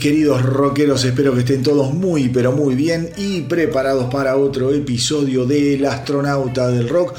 Queridos 0.00 0.42
rockeros, 0.42 1.04
espero 1.04 1.34
que 1.34 1.40
estén 1.40 1.62
todos 1.62 1.92
muy 1.92 2.28
pero 2.28 2.52
muy 2.52 2.76
bien 2.76 3.10
y 3.16 3.40
preparados 3.42 4.12
para 4.12 4.36
otro 4.36 4.72
episodio 4.72 5.44
del 5.44 5.84
astronauta 5.86 6.68
del 6.68 6.88
rock, 6.88 7.14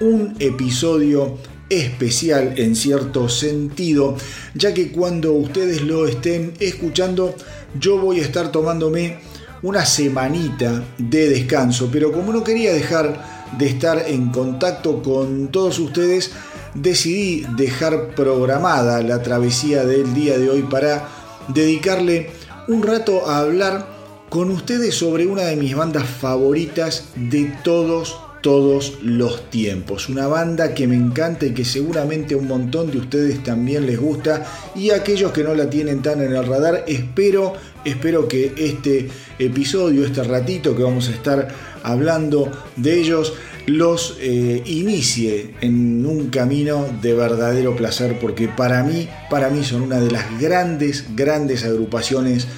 un 0.00 0.34
episodio 0.38 1.36
especial 1.68 2.54
en 2.56 2.74
cierto 2.74 3.28
sentido, 3.28 4.16
ya 4.54 4.72
que 4.72 4.92
cuando 4.92 5.32
ustedes 5.34 5.82
lo 5.82 6.06
estén 6.06 6.54
escuchando 6.58 7.34
yo 7.78 7.98
voy 7.98 8.20
a 8.20 8.22
estar 8.22 8.50
tomándome 8.50 9.18
una 9.62 9.84
semanita 9.84 10.84
de 10.96 11.28
descanso, 11.28 11.90
pero 11.92 12.12
como 12.12 12.32
no 12.32 12.42
quería 12.42 12.72
dejar 12.72 13.50
de 13.58 13.66
estar 13.66 14.04
en 14.08 14.30
contacto 14.30 15.02
con 15.02 15.48
todos 15.48 15.78
ustedes, 15.78 16.30
decidí 16.74 17.44
dejar 17.56 18.14
programada 18.14 19.02
la 19.02 19.22
travesía 19.22 19.84
del 19.84 20.14
día 20.14 20.38
de 20.38 20.48
hoy 20.48 20.62
para 20.62 21.21
dedicarle 21.48 22.30
un 22.68 22.82
rato 22.82 23.28
a 23.28 23.38
hablar 23.38 23.86
con 24.28 24.50
ustedes 24.50 24.94
sobre 24.94 25.26
una 25.26 25.42
de 25.42 25.56
mis 25.56 25.76
bandas 25.76 26.08
favoritas 26.08 27.08
de 27.16 27.52
todos, 27.62 28.18
todos 28.40 28.98
los 29.02 29.50
tiempos. 29.50 30.08
Una 30.08 30.26
banda 30.26 30.72
que 30.72 30.86
me 30.86 30.96
encanta 30.96 31.44
y 31.44 31.52
que 31.52 31.66
seguramente 31.66 32.34
un 32.34 32.48
montón 32.48 32.90
de 32.90 32.96
ustedes 32.98 33.42
también 33.42 33.84
les 33.84 34.00
gusta 34.00 34.46
y 34.74 34.90
aquellos 34.90 35.32
que 35.32 35.44
no 35.44 35.54
la 35.54 35.68
tienen 35.68 36.00
tan 36.00 36.22
en 36.22 36.34
el 36.34 36.46
radar, 36.46 36.84
espero, 36.86 37.52
espero 37.84 38.26
que 38.26 38.54
este 38.56 39.10
episodio, 39.38 40.06
este 40.06 40.22
ratito 40.22 40.74
que 40.74 40.82
vamos 40.82 41.08
a 41.08 41.12
estar 41.12 41.48
hablando 41.82 42.50
de 42.76 43.00
ellos, 43.00 43.34
los 43.66 44.16
eh, 44.20 44.62
inicie 44.66 45.54
en 45.60 46.04
un 46.04 46.30
camino 46.30 46.86
de 47.00 47.14
verdadero 47.14 47.76
placer 47.76 48.18
porque 48.20 48.48
para 48.48 48.82
mí, 48.82 49.08
para 49.30 49.50
mí 49.50 49.64
son 49.64 49.82
una 49.82 50.00
de 50.00 50.10
las 50.10 50.40
grandes, 50.40 51.06
grandes 51.14 51.64
agrupaciones 51.64 52.48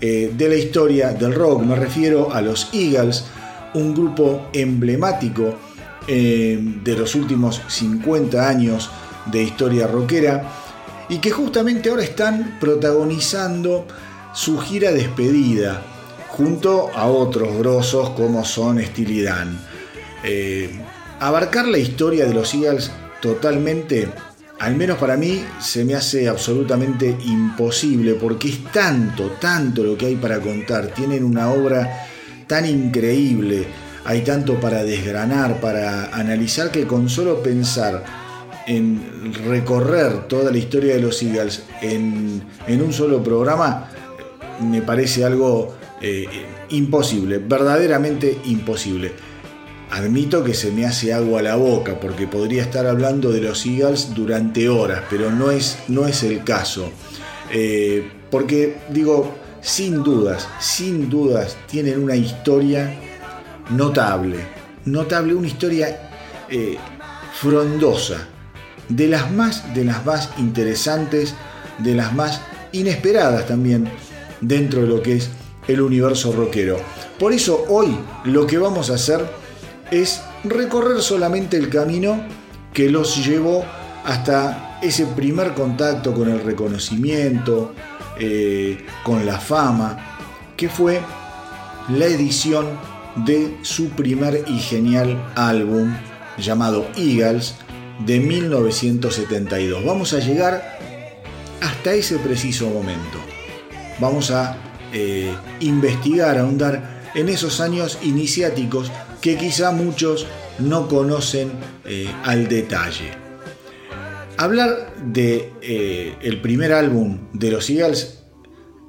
eh, 0.00 0.32
de 0.36 0.48
la 0.48 0.56
historia 0.56 1.12
del 1.12 1.34
rock. 1.34 1.62
Me 1.62 1.76
refiero 1.76 2.32
a 2.32 2.42
los 2.42 2.68
Eagles, 2.72 3.24
un 3.74 3.94
grupo 3.94 4.48
emblemático 4.52 5.56
eh, 6.06 6.58
de 6.82 6.96
los 6.96 7.14
últimos 7.14 7.62
50 7.68 8.48
años 8.48 8.90
de 9.26 9.42
historia 9.42 9.86
rockera 9.86 10.50
y 11.08 11.18
que 11.18 11.30
justamente 11.30 11.90
ahora 11.90 12.04
están 12.04 12.58
protagonizando 12.60 13.86
su 14.34 14.58
gira 14.58 14.92
despedida 14.92 15.82
junto 16.28 16.90
a 16.94 17.06
otros 17.06 17.56
grosos 17.58 18.10
como 18.10 18.44
son 18.44 18.82
Steely 18.82 19.22
Dan. 19.22 19.69
Eh, 20.22 20.70
abarcar 21.18 21.66
la 21.68 21.78
historia 21.78 22.26
de 22.26 22.34
los 22.34 22.54
Eagles 22.54 22.90
totalmente, 23.20 24.08
al 24.58 24.76
menos 24.76 24.98
para 24.98 25.16
mí, 25.16 25.44
se 25.60 25.84
me 25.84 25.94
hace 25.94 26.28
absolutamente 26.28 27.16
imposible 27.24 28.14
porque 28.14 28.48
es 28.48 28.64
tanto, 28.72 29.32
tanto 29.40 29.82
lo 29.82 29.96
que 29.96 30.06
hay 30.06 30.16
para 30.16 30.40
contar. 30.40 30.88
Tienen 30.88 31.24
una 31.24 31.50
obra 31.50 32.06
tan 32.46 32.66
increíble, 32.66 33.66
hay 34.04 34.22
tanto 34.22 34.58
para 34.60 34.82
desgranar, 34.82 35.60
para 35.60 36.06
analizar 36.06 36.70
que 36.70 36.86
con 36.86 37.08
solo 37.08 37.42
pensar 37.42 38.04
en 38.66 39.32
recorrer 39.46 40.28
toda 40.28 40.50
la 40.50 40.58
historia 40.58 40.94
de 40.94 41.00
los 41.00 41.22
Eagles 41.22 41.64
en, 41.80 42.42
un 42.68 42.92
solo 42.92 43.22
programa, 43.22 43.88
me 44.60 44.82
parece 44.82 45.24
algo 45.24 45.74
eh, 46.00 46.26
imposible, 46.70 47.38
verdaderamente 47.38 48.38
imposible. 48.44 49.12
Admito 49.90 50.44
que 50.44 50.54
se 50.54 50.70
me 50.70 50.86
hace 50.86 51.12
agua 51.12 51.40
a 51.40 51.42
la 51.42 51.56
boca 51.56 51.98
porque 51.98 52.28
podría 52.28 52.62
estar 52.62 52.86
hablando 52.86 53.32
de 53.32 53.40
los 53.40 53.66
Eagles 53.66 54.14
durante 54.14 54.68
horas, 54.68 55.02
pero 55.10 55.32
no 55.32 55.50
es, 55.50 55.78
no 55.88 56.06
es 56.06 56.22
el 56.22 56.44
caso. 56.44 56.90
Eh, 57.52 58.08
porque 58.30 58.76
digo, 58.90 59.34
sin 59.60 60.04
dudas, 60.04 60.46
sin 60.60 61.10
dudas, 61.10 61.56
tienen 61.66 62.02
una 62.02 62.14
historia 62.14 62.94
notable, 63.70 64.36
notable, 64.84 65.34
una 65.34 65.48
historia 65.48 66.10
eh, 66.48 66.76
frondosa, 67.34 68.28
de 68.88 69.08
las 69.08 69.32
más, 69.32 69.74
de 69.74 69.84
las 69.84 70.04
más 70.06 70.30
interesantes, 70.38 71.34
de 71.78 71.94
las 71.96 72.12
más 72.12 72.40
inesperadas 72.72 73.46
también 73.46 73.90
dentro 74.40 74.82
de 74.82 74.86
lo 74.86 75.02
que 75.02 75.16
es 75.16 75.30
el 75.66 75.80
universo 75.80 76.32
rockero. 76.32 76.78
Por 77.18 77.32
eso 77.32 77.64
hoy 77.68 77.96
lo 78.24 78.46
que 78.46 78.58
vamos 78.58 78.90
a 78.90 78.94
hacer 78.94 79.39
es 79.90 80.22
recorrer 80.44 81.02
solamente 81.02 81.56
el 81.56 81.68
camino 81.68 82.22
que 82.72 82.88
los 82.88 83.24
llevó 83.24 83.64
hasta 84.04 84.78
ese 84.82 85.06
primer 85.06 85.52
contacto 85.54 86.14
con 86.14 86.30
el 86.30 86.40
reconocimiento, 86.42 87.74
eh, 88.18 88.84
con 89.02 89.26
la 89.26 89.38
fama, 89.38 89.98
que 90.56 90.68
fue 90.68 91.00
la 91.88 92.06
edición 92.06 92.66
de 93.16 93.58
su 93.62 93.90
primer 93.90 94.44
y 94.46 94.58
genial 94.58 95.32
álbum 95.34 95.94
llamado 96.38 96.86
Eagles 96.96 97.56
de 98.06 98.20
1972. 98.20 99.84
Vamos 99.84 100.12
a 100.12 100.20
llegar 100.20 100.78
hasta 101.60 101.92
ese 101.92 102.18
preciso 102.18 102.68
momento. 102.70 103.18
Vamos 103.98 104.30
a 104.30 104.56
eh, 104.92 105.34
investigar, 105.60 106.38
ahondar 106.38 107.10
en 107.14 107.28
esos 107.28 107.60
años 107.60 107.98
iniciáticos 108.02 108.90
que 109.20 109.36
quizá 109.36 109.70
muchos 109.70 110.26
no 110.58 110.88
conocen 110.88 111.50
eh, 111.84 112.10
al 112.24 112.48
detalle. 112.48 113.10
Hablar 114.36 114.94
de 115.04 115.52
eh, 115.60 116.14
el 116.22 116.40
primer 116.40 116.72
álbum 116.72 117.28
de 117.32 117.50
los 117.50 117.68
Eagles 117.68 118.20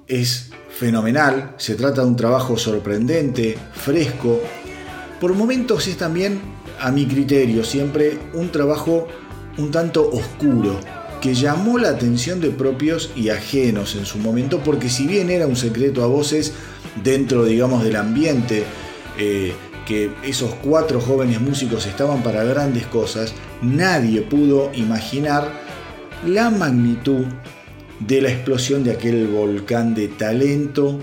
es 0.08 0.52
fenomenal, 0.70 1.56
se 1.58 1.76
trata 1.76 2.02
de 2.02 2.08
un 2.08 2.16
trabajo 2.16 2.58
sorprendente, 2.58 3.58
fresco, 3.74 4.42
por 5.20 5.34
momentos 5.34 5.88
es 5.88 5.98
también, 5.98 6.42
a 6.80 6.92
mi 6.92 7.06
criterio, 7.06 7.64
siempre 7.64 8.18
un 8.34 8.52
trabajo 8.52 9.08
un 9.58 9.72
tanto 9.72 10.10
oscuro, 10.10 10.80
que 11.22 11.34
llamó 11.36 11.78
la 11.78 11.90
atención 11.90 12.42
de 12.42 12.50
propios 12.50 13.12
y 13.16 13.30
ajenos 13.30 13.96
en 13.96 14.06
su 14.06 14.18
momento, 14.18 14.62
porque 14.64 14.90
si 14.90 15.06
bien 15.06 15.30
era 15.30 15.46
un 15.46 15.56
secreto 15.56 16.04
a 16.04 16.08
voces 16.08 16.54
dentro, 17.04 17.46
digamos, 17.46 17.84
del 17.84 17.98
ambiente 17.98 18.64
eh, 19.20 19.54
que 19.86 20.12
esos 20.24 20.54
cuatro 20.56 21.02
jóvenes 21.02 21.42
músicos 21.42 21.86
estaban 21.86 22.24
para 22.24 22.44
grandes 22.44 22.86
cosas, 22.88 23.34
nadie 23.62 24.22
pudo 24.22 24.72
imaginar 24.74 25.52
la 26.26 26.50
magnitud 26.50 27.26
de 28.00 28.22
la 28.22 28.30
explosión 28.30 28.84
de 28.84 28.92
aquel 28.92 29.28
volcán 29.28 29.94
de 29.94 30.08
talento, 30.08 31.00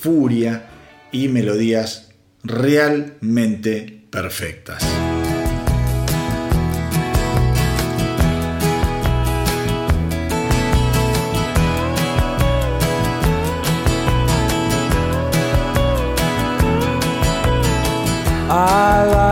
furia 0.00 0.68
y 1.12 1.28
melodías 1.28 2.10
realmente 2.44 4.04
perfectas. 4.10 4.97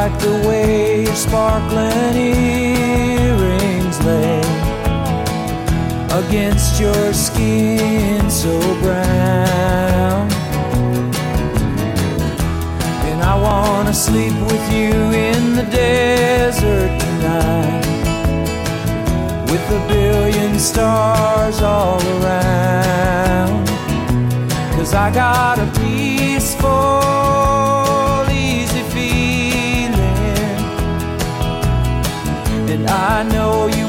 Like 0.08 0.20
the 0.20 0.48
way 0.48 1.02
your 1.02 1.16
sparkling 1.16 2.16
earrings 2.16 3.98
lay 4.04 4.40
against 6.20 6.80
your 6.80 7.12
skin 7.12 8.30
so 8.30 8.56
brown. 8.82 10.30
And 13.08 13.20
I 13.20 13.34
wanna 13.48 13.92
sleep 13.92 14.34
with 14.50 14.66
you 14.72 14.94
in 15.28 15.56
the 15.56 15.66
desert 15.72 16.92
tonight 17.04 17.86
with 19.50 19.64
a 19.78 19.88
billion 19.88 20.56
stars 20.60 21.60
all 21.62 22.00
around. 22.14 23.66
Cause 24.76 24.94
I 24.94 25.10
got 25.10 25.58
a 25.58 25.66
peaceful 25.80 27.05
I 32.98 33.24
know 33.24 33.66
you 33.66 33.85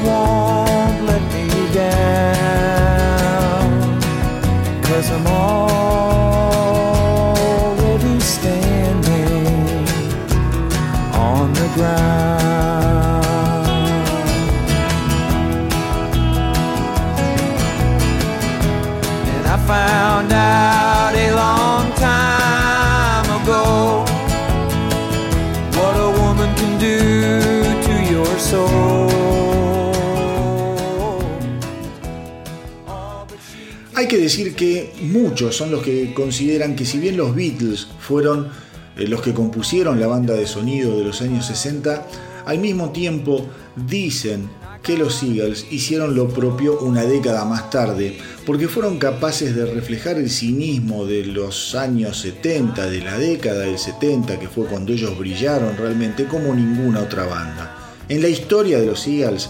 decir 34.27 34.55
que 34.55 34.91
muchos 35.01 35.55
son 35.55 35.71
los 35.71 35.81
que 35.81 36.13
consideran 36.13 36.75
que 36.75 36.85
si 36.85 36.99
bien 36.99 37.15
los 37.15 37.33
Beatles 37.33 37.87
fueron 37.99 38.49
eh, 38.97 39.07
los 39.07 39.21
que 39.21 39.33
compusieron 39.33 39.99
la 39.99 40.07
banda 40.07 40.33
de 40.33 40.45
sonido 40.45 40.97
de 40.97 41.05
los 41.05 41.21
años 41.21 41.45
60, 41.45 42.07
al 42.45 42.59
mismo 42.59 42.91
tiempo 42.91 43.47
dicen 43.75 44.49
que 44.83 44.97
los 44.97 45.23
Eagles 45.23 45.67
hicieron 45.71 46.13
lo 46.13 46.27
propio 46.27 46.79
una 46.79 47.03
década 47.03 47.45
más 47.45 47.69
tarde, 47.69 48.17
porque 48.45 48.67
fueron 48.67 48.99
capaces 48.99 49.55
de 49.55 49.65
reflejar 49.65 50.17
el 50.17 50.29
cinismo 50.29 51.05
de 51.05 51.25
los 51.25 51.75
años 51.75 52.19
70, 52.19 52.85
de 52.89 53.01
la 53.01 53.17
década 53.17 53.61
del 53.61 53.77
70, 53.77 54.39
que 54.39 54.47
fue 54.47 54.65
cuando 54.65 54.91
ellos 54.91 55.17
brillaron 55.17 55.77
realmente 55.77 56.25
como 56.25 56.53
ninguna 56.53 57.01
otra 57.01 57.25
banda. 57.25 57.95
En 58.09 58.21
la 58.21 58.27
historia 58.27 58.79
de 58.79 58.87
los 58.87 59.07
Eagles 59.07 59.49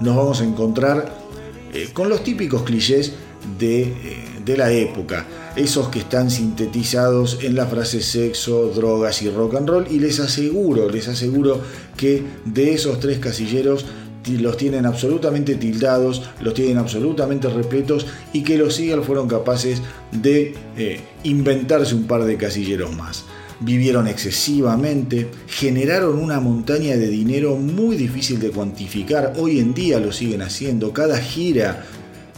nos 0.00 0.16
vamos 0.16 0.40
a 0.40 0.44
encontrar 0.44 1.12
eh, 1.74 1.88
con 1.92 2.08
los 2.08 2.22
típicos 2.22 2.62
clichés 2.62 3.12
de, 3.58 3.82
eh, 3.82 3.94
de 4.44 4.56
la 4.56 4.72
época, 4.72 5.26
esos 5.56 5.88
que 5.88 6.00
están 6.00 6.30
sintetizados 6.30 7.38
en 7.42 7.54
la 7.54 7.66
frase 7.66 8.00
sexo, 8.02 8.68
drogas 8.74 9.22
y 9.22 9.30
rock 9.30 9.56
and 9.56 9.68
roll, 9.68 9.86
y 9.90 9.98
les 9.98 10.20
aseguro, 10.20 10.88
les 10.88 11.08
aseguro 11.08 11.60
que 11.96 12.22
de 12.44 12.74
esos 12.74 13.00
tres 13.00 13.18
casilleros 13.18 13.84
los 14.30 14.56
tienen 14.56 14.86
absolutamente 14.86 15.56
tildados, 15.56 16.22
los 16.40 16.54
tienen 16.54 16.78
absolutamente 16.78 17.48
repletos 17.48 18.06
y 18.32 18.42
que 18.42 18.56
los 18.56 18.78
Eagles 18.78 19.04
fueron 19.04 19.28
capaces 19.28 19.82
de 20.12 20.54
eh, 20.76 21.00
inventarse 21.24 21.94
un 21.94 22.04
par 22.04 22.24
de 22.24 22.36
casilleros 22.36 22.94
más. 22.94 23.24
Vivieron 23.60 24.08
excesivamente, 24.08 25.28
generaron 25.46 26.18
una 26.18 26.40
montaña 26.40 26.96
de 26.96 27.08
dinero 27.08 27.56
muy 27.56 27.96
difícil 27.96 28.40
de 28.40 28.50
cuantificar, 28.50 29.34
hoy 29.36 29.58
en 29.58 29.74
día 29.74 30.00
lo 30.00 30.12
siguen 30.12 30.42
haciendo, 30.42 30.92
cada 30.92 31.18
gira 31.18 31.84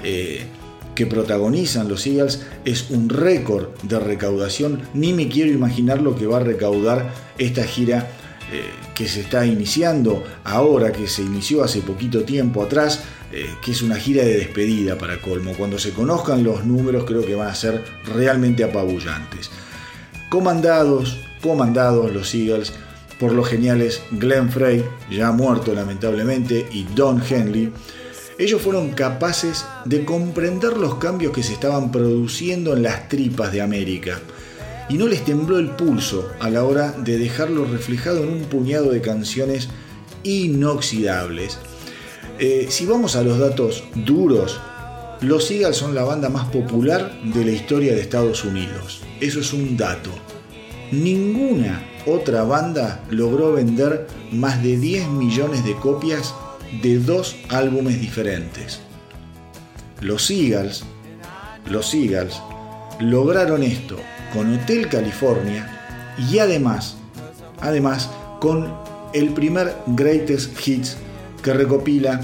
eh, 0.02 0.44
que 0.94 1.06
protagonizan 1.06 1.88
los 1.88 2.06
Eagles 2.06 2.46
es 2.64 2.90
un 2.90 3.08
récord 3.08 3.68
de 3.82 3.98
recaudación, 3.98 4.82
ni 4.94 5.12
me 5.12 5.28
quiero 5.28 5.50
imaginar 5.50 6.00
lo 6.00 6.14
que 6.16 6.26
va 6.26 6.38
a 6.38 6.44
recaudar 6.44 7.12
esta 7.38 7.64
gira 7.64 8.10
eh, 8.52 8.62
que 8.94 9.08
se 9.08 9.22
está 9.22 9.44
iniciando 9.44 10.22
ahora, 10.44 10.92
que 10.92 11.08
se 11.08 11.22
inició 11.22 11.64
hace 11.64 11.80
poquito 11.80 12.24
tiempo 12.24 12.62
atrás, 12.62 13.02
eh, 13.32 13.46
que 13.64 13.72
es 13.72 13.82
una 13.82 13.96
gira 13.96 14.22
de 14.22 14.36
despedida 14.36 14.96
para 14.96 15.20
Colmo. 15.20 15.54
Cuando 15.54 15.78
se 15.78 15.90
conozcan 15.90 16.44
los 16.44 16.64
números 16.64 17.04
creo 17.04 17.24
que 17.26 17.34
van 17.34 17.48
a 17.48 17.54
ser 17.54 17.84
realmente 18.04 18.62
apabullantes. 18.62 19.50
Comandados, 20.28 21.18
comandados 21.42 22.12
los 22.12 22.34
Eagles 22.34 22.72
por 23.18 23.32
los 23.32 23.48
geniales 23.48 24.02
Glenn 24.12 24.50
Frey, 24.50 24.84
ya 25.10 25.32
muerto 25.32 25.74
lamentablemente, 25.74 26.68
y 26.70 26.84
Don 26.94 27.22
Henley, 27.28 27.72
ellos 28.38 28.62
fueron 28.62 28.90
capaces 28.90 29.64
de 29.84 30.04
comprender 30.04 30.76
los 30.76 30.96
cambios 30.96 31.32
que 31.32 31.42
se 31.42 31.52
estaban 31.52 31.92
produciendo 31.92 32.74
en 32.74 32.82
las 32.82 33.08
tripas 33.08 33.52
de 33.52 33.62
América 33.62 34.20
y 34.88 34.94
no 34.94 35.06
les 35.06 35.24
tembló 35.24 35.58
el 35.58 35.70
pulso 35.70 36.30
a 36.40 36.50
la 36.50 36.64
hora 36.64 36.92
de 36.92 37.18
dejarlo 37.18 37.64
reflejado 37.64 38.22
en 38.22 38.28
un 38.28 38.42
puñado 38.44 38.90
de 38.90 39.00
canciones 39.00 39.68
inoxidables. 40.24 41.58
Eh, 42.38 42.66
si 42.68 42.86
vamos 42.86 43.16
a 43.16 43.22
los 43.22 43.38
datos 43.38 43.84
duros, 43.94 44.60
los 45.20 45.50
Eagles 45.50 45.76
son 45.76 45.94
la 45.94 46.04
banda 46.04 46.28
más 46.28 46.48
popular 46.48 47.18
de 47.22 47.44
la 47.44 47.52
historia 47.52 47.94
de 47.94 48.00
Estados 48.00 48.44
Unidos. 48.44 49.02
Eso 49.20 49.40
es 49.40 49.52
un 49.52 49.76
dato. 49.76 50.10
Ninguna 50.90 51.88
otra 52.06 52.42
banda 52.44 53.02
logró 53.10 53.52
vender 53.52 54.06
más 54.32 54.62
de 54.62 54.76
10 54.76 55.08
millones 55.08 55.64
de 55.64 55.74
copias 55.76 56.34
de 56.82 56.98
dos 56.98 57.36
álbumes 57.48 58.00
diferentes. 58.00 58.80
Los 60.00 60.28
Eagles, 60.30 60.82
los 61.70 61.94
Eagles 61.94 62.34
lograron 63.00 63.62
esto 63.62 63.96
con 64.32 64.54
Hotel 64.54 64.88
California 64.88 65.70
y 66.30 66.38
además, 66.38 66.96
además 67.60 68.08
con 68.40 68.72
el 69.12 69.32
primer 69.32 69.76
Greatest 69.86 70.66
Hits 70.66 70.96
que 71.42 71.52
recopila 71.52 72.20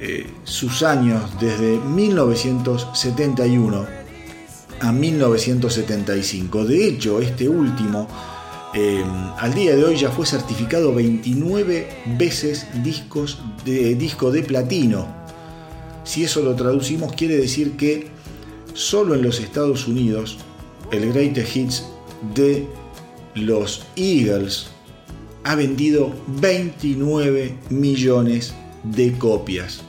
eh, 0.00 0.26
sus 0.44 0.82
años 0.82 1.30
desde 1.40 1.78
1971 1.78 3.86
a 4.80 4.92
1975. 4.92 6.64
De 6.64 6.88
hecho, 6.88 7.20
este 7.20 7.48
último 7.48 8.08
eh, 8.76 9.04
al 9.38 9.54
día 9.54 9.76
de 9.76 9.84
hoy 9.84 9.96
ya 9.96 10.10
fue 10.10 10.26
certificado 10.26 10.92
29 10.92 11.88
veces 12.18 12.66
discos 12.82 13.38
de, 13.64 13.94
disco 13.94 14.32
de 14.32 14.42
platino. 14.42 15.06
Si 16.02 16.24
eso 16.24 16.42
lo 16.42 16.56
traducimos, 16.56 17.12
quiere 17.12 17.36
decir 17.36 17.76
que 17.76 18.08
solo 18.74 19.14
en 19.14 19.22
los 19.22 19.38
Estados 19.38 19.86
Unidos 19.86 20.38
el 20.90 21.12
Greatest 21.12 21.56
Hits 21.56 21.84
de 22.34 22.66
los 23.36 23.86
Eagles 23.94 24.66
ha 25.44 25.54
vendido 25.54 26.12
29 26.40 27.54
millones 27.70 28.54
de 28.82 29.12
copias. 29.12 29.82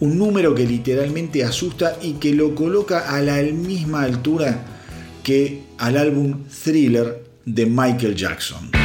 Un 0.00 0.18
número 0.18 0.56
que 0.56 0.66
literalmente 0.66 1.44
asusta 1.44 1.96
y 2.02 2.14
que 2.14 2.34
lo 2.34 2.56
coloca 2.56 3.14
a 3.14 3.20
la 3.20 3.40
misma 3.42 4.02
altura 4.02 4.64
que 5.22 5.62
al 5.78 5.96
álbum 5.96 6.44
Thriller 6.64 7.23
de 7.46 7.64
Michael 7.66 8.14
Jackson. 8.14 8.83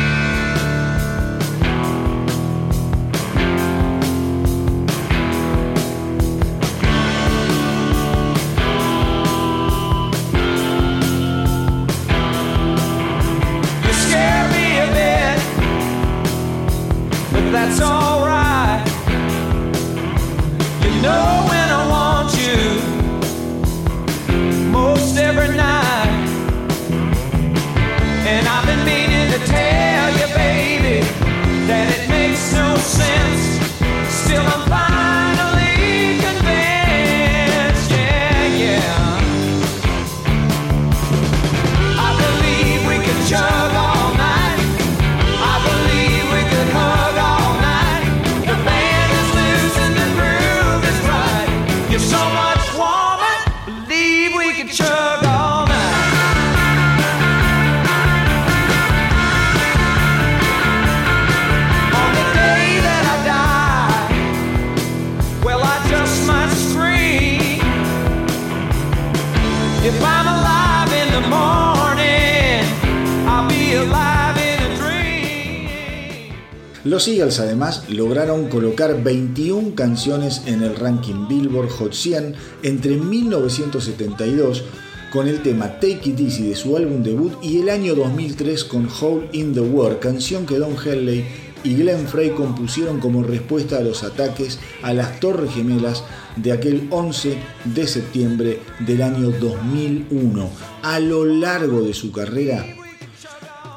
Los 76.89 77.07
Eagles 77.07 77.39
además 77.39 77.83
lograron 77.89 78.49
colocar 78.49 79.03
21 79.03 79.75
canciones 79.75 80.41
en 80.47 80.63
el 80.63 80.75
ranking 80.75 81.27
Billboard 81.27 81.69
Hot 81.69 81.93
100 81.93 82.35
entre 82.63 82.97
1972 82.97 84.63
con 85.11 85.27
el 85.27 85.43
tema 85.43 85.73
Take 85.73 86.01
It 86.05 86.19
Easy 86.19 86.49
de 86.49 86.55
su 86.55 86.75
álbum 86.75 87.03
debut 87.03 87.33
y 87.43 87.59
el 87.59 87.69
año 87.69 87.95
2003 87.95 88.63
con 88.63 88.87
Hole 88.99 89.27
in 89.33 89.53
the 89.53 89.59
World, 89.59 89.99
canción 89.99 90.45
que 90.45 90.57
Don 90.57 90.75
Henley 90.83 91.25
y 91.63 91.75
Glenn 91.75 92.07
Frey 92.07 92.31
compusieron 92.31 92.99
como 92.99 93.23
respuesta 93.23 93.77
a 93.77 93.81
los 93.81 94.03
ataques 94.03 94.59
a 94.81 94.93
las 94.93 95.19
Torres 95.19 95.51
Gemelas 95.53 96.03
de 96.41 96.51
aquel 96.51 96.87
11 96.89 97.37
de 97.65 97.87
septiembre 97.87 98.59
del 98.85 99.01
año 99.01 99.31
2001. 99.31 100.49
A 100.83 100.99
lo 100.99 101.25
largo 101.25 101.81
de 101.81 101.93
su 101.93 102.11
carrera, 102.11 102.65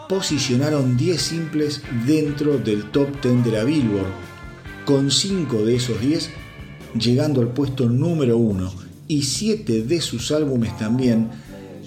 posicionaron 0.08 0.96
10 0.96 1.20
simples 1.20 1.82
dentro 2.06 2.58
del 2.58 2.90
top 2.90 3.08
10 3.22 3.44
de 3.44 3.52
la 3.52 3.64
Billboard, 3.64 4.12
con 4.84 5.10
5 5.10 5.64
de 5.64 5.76
esos 5.76 6.00
10 6.00 6.30
llegando 6.98 7.40
al 7.40 7.48
puesto 7.48 7.88
número 7.88 8.36
1 8.36 8.72
y 9.08 9.22
7 9.22 9.82
de 9.82 10.00
sus 10.00 10.30
álbumes 10.32 10.76
también 10.76 11.30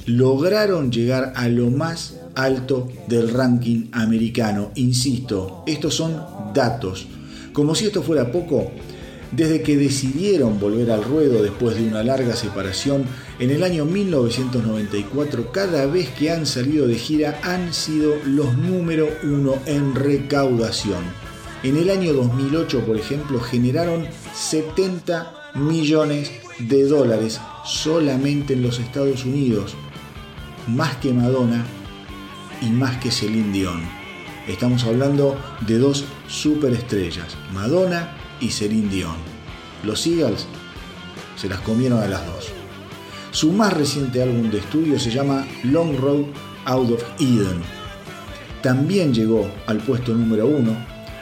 lograron 0.05 0.91
llegar 0.91 1.33
a 1.35 1.47
lo 1.47 1.69
más 1.69 2.19
alto 2.35 2.89
del 3.07 3.29
ranking 3.29 3.87
americano. 3.91 4.71
Insisto, 4.75 5.63
estos 5.65 5.95
son 5.95 6.21
datos. 6.53 7.07
Como 7.53 7.73
si 7.75 7.85
esto 7.85 8.03
fuera 8.03 8.31
poco, 8.31 8.71
desde 9.31 9.61
que 9.61 9.77
decidieron 9.77 10.59
volver 10.59 10.91
al 10.91 11.03
ruedo 11.03 11.41
después 11.41 11.75
de 11.75 11.87
una 11.87 12.03
larga 12.03 12.35
separación 12.35 13.05
en 13.39 13.51
el 13.51 13.63
año 13.63 13.85
1994, 13.85 15.51
cada 15.51 15.85
vez 15.85 16.09
que 16.09 16.31
han 16.31 16.45
salido 16.45 16.87
de 16.87 16.95
gira 16.95 17.39
han 17.43 17.73
sido 17.73 18.13
los 18.25 18.57
número 18.57 19.09
uno 19.23 19.55
en 19.65 19.95
recaudación. 19.95 21.03
En 21.63 21.77
el 21.77 21.89
año 21.89 22.13
2008, 22.13 22.85
por 22.85 22.97
ejemplo, 22.97 23.39
generaron 23.39 24.07
70 24.33 25.51
millones 25.55 26.31
de 26.59 26.83
dólares 26.83 27.39
solamente 27.65 28.53
en 28.53 28.61
los 28.61 28.79
Estados 28.79 29.25
Unidos, 29.25 29.75
más 30.67 30.95
que 30.97 31.13
Madonna 31.13 31.65
y 32.61 32.69
más 32.69 32.97
que 32.97 33.11
Celine 33.11 33.51
Dion. 33.51 33.81
Estamos 34.47 34.83
hablando 34.83 35.35
de 35.65 35.79
dos 35.79 36.05
superestrellas, 36.27 37.35
Madonna 37.51 38.15
y 38.39 38.49
Celine 38.49 38.89
Dion. 38.89 39.15
Los 39.83 40.05
Eagles 40.07 40.47
se 41.35 41.49
las 41.49 41.59
comieron 41.61 41.99
a 41.99 42.07
las 42.07 42.25
dos. 42.25 42.51
Su 43.31 43.51
más 43.51 43.73
reciente 43.73 44.23
álbum 44.23 44.49
de 44.49 44.59
estudio 44.59 44.99
se 44.99 45.11
llama 45.11 45.45
Long 45.63 45.97
Road 45.97 46.25
Out 46.65 46.91
of 46.91 47.03
Eden. 47.19 47.61
También 48.61 49.13
llegó 49.13 49.49
al 49.67 49.77
puesto 49.79 50.13
número 50.13 50.47
uno, 50.47 50.75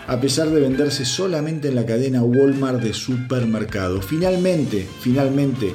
a 0.07 0.19
pesar 0.19 0.49
de 0.49 0.61
venderse 0.61 1.05
solamente 1.05 1.69
en 1.69 1.75
la 1.75 1.85
cadena 1.85 2.23
Walmart 2.23 2.81
de 2.81 2.93
supermercados. 2.93 4.05
Finalmente, 4.05 4.87
finalmente, 5.01 5.73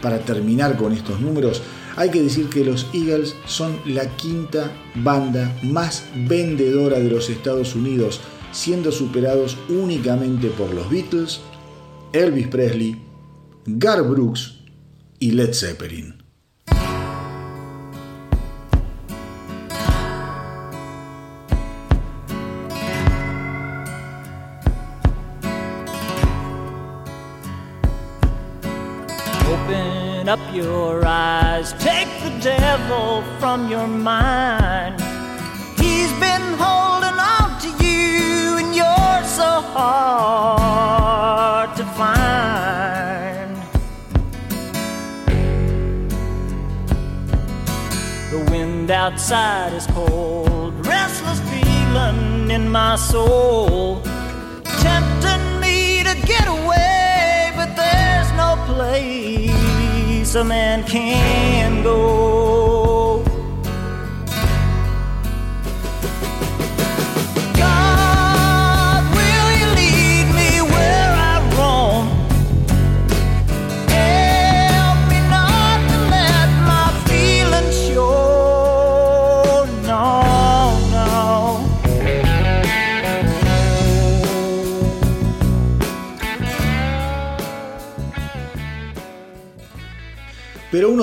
para 0.00 0.20
terminar 0.20 0.76
con 0.76 0.92
estos 0.92 1.20
números, 1.20 1.62
hay 1.96 2.10
que 2.10 2.22
decir 2.22 2.48
que 2.48 2.64
los 2.64 2.86
Eagles 2.94 3.34
son 3.46 3.78
la 3.84 4.06
quinta 4.16 4.72
banda 4.94 5.54
más 5.62 6.04
vendedora 6.14 6.98
de 6.98 7.10
los 7.10 7.28
Estados 7.28 7.74
Unidos, 7.74 8.20
siendo 8.52 8.92
superados 8.92 9.56
únicamente 9.68 10.48
por 10.48 10.72
los 10.72 10.88
Beatles, 10.90 11.40
Elvis 12.12 12.48
Presley, 12.48 13.00
Gar 13.66 14.02
Brooks 14.02 14.60
y 15.18 15.32
Led 15.32 15.52
Zeppelin. 15.52 16.20
Up 30.30 30.38
your 30.54 31.04
eyes, 31.04 31.72
take 31.80 32.06
the 32.22 32.30
devil 32.40 33.24
from 33.40 33.68
your 33.68 33.88
mind. 33.88 34.99
Hard 39.72 41.68
to 41.76 41.84
find. 42.00 43.56
The 48.30 48.40
wind 48.50 48.90
outside 48.90 49.72
is 49.72 49.86
cold, 49.88 50.86
restless 50.86 51.40
feeling 51.50 52.50
in 52.50 52.68
my 52.68 52.96
soul, 52.96 54.02
tempting 54.64 55.60
me 55.60 56.02
to 56.02 56.14
get 56.26 56.46
away, 56.46 57.52
but 57.56 57.74
there's 57.76 58.30
no 58.32 58.56
place 58.66 60.34
a 60.34 60.44
man 60.44 60.84
can 60.84 61.82
go. 61.82 62.49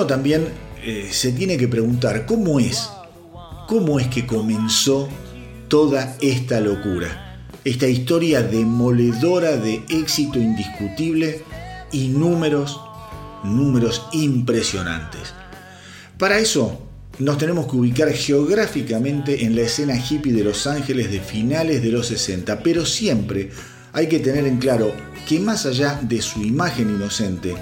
También 0.06 0.48
eh, 0.82 1.08
se 1.10 1.32
tiene 1.32 1.56
que 1.56 1.68
preguntar, 1.68 2.26
¿cómo 2.26 2.60
es? 2.60 2.88
¿Cómo 3.66 3.98
es 4.00 4.08
que 4.08 4.26
comenzó 4.26 5.08
toda 5.68 6.16
esta 6.20 6.60
locura? 6.60 7.46
Esta 7.64 7.86
historia 7.86 8.42
demoledora 8.42 9.56
de 9.56 9.82
éxito 9.88 10.38
indiscutible 10.38 11.42
y 11.92 12.08
números, 12.08 12.80
números 13.44 14.06
impresionantes. 14.12 15.34
Para 16.16 16.38
eso 16.38 16.88
nos 17.18 17.36
tenemos 17.36 17.66
que 17.66 17.76
ubicar 17.76 18.12
geográficamente 18.12 19.44
en 19.44 19.56
la 19.56 19.62
escena 19.62 19.96
hippie 19.96 20.32
de 20.32 20.44
Los 20.44 20.66
Ángeles 20.66 21.10
de 21.10 21.20
finales 21.20 21.82
de 21.82 21.90
los 21.90 22.06
60, 22.06 22.62
pero 22.62 22.86
siempre 22.86 23.50
hay 23.92 24.08
que 24.08 24.20
tener 24.20 24.46
en 24.46 24.58
claro 24.58 24.92
que 25.26 25.40
más 25.40 25.66
allá 25.66 25.98
de 26.00 26.22
su 26.22 26.42
imagen 26.42 26.90
inocente, 26.90 27.54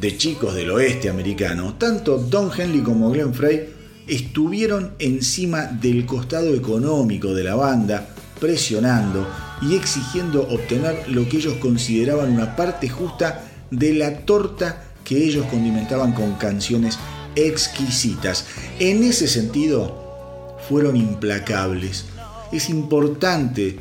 de 0.00 0.16
chicos 0.16 0.54
del 0.54 0.70
oeste 0.70 1.08
americano, 1.08 1.74
tanto 1.74 2.18
Don 2.18 2.50
Henley 2.56 2.82
como 2.82 3.10
Glenn 3.10 3.34
Frey 3.34 3.74
estuvieron 4.06 4.92
encima 4.98 5.64
del 5.64 6.06
costado 6.06 6.54
económico 6.54 7.34
de 7.34 7.44
la 7.44 7.54
banda, 7.54 8.08
presionando 8.40 9.26
y 9.60 9.74
exigiendo 9.74 10.42
obtener 10.42 11.08
lo 11.08 11.28
que 11.28 11.38
ellos 11.38 11.54
consideraban 11.54 12.32
una 12.32 12.54
parte 12.54 12.88
justa 12.88 13.44
de 13.70 13.94
la 13.94 14.18
torta 14.20 14.84
que 15.04 15.16
ellos 15.16 15.46
condimentaban 15.46 16.12
con 16.12 16.34
canciones 16.34 16.98
exquisitas. 17.34 18.46
En 18.78 19.02
ese 19.02 19.26
sentido, 19.26 20.56
fueron 20.68 20.96
implacables. 20.96 22.04
Es 22.52 22.68
importante, 22.70 23.78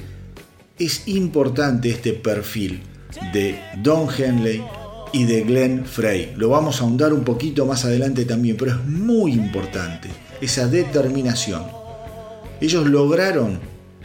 es 0.79 1.07
importante 1.07 1.89
este 1.89 2.13
perfil 2.13 2.81
de 3.33 3.59
Don 3.81 4.07
Henley 4.15 4.63
y 5.13 5.25
de 5.25 5.41
Glenn 5.41 5.85
Frey. 5.85 6.33
Lo 6.37 6.49
vamos 6.49 6.79
a 6.79 6.83
ahondar 6.83 7.13
un 7.13 7.23
poquito 7.23 7.65
más 7.65 7.85
adelante 7.85 8.25
también, 8.25 8.57
pero 8.57 8.71
es 8.71 8.85
muy 8.85 9.33
importante 9.33 10.09
esa 10.41 10.67
determinación. 10.67 11.63
Ellos 12.59 12.87
lograron, 12.87 13.59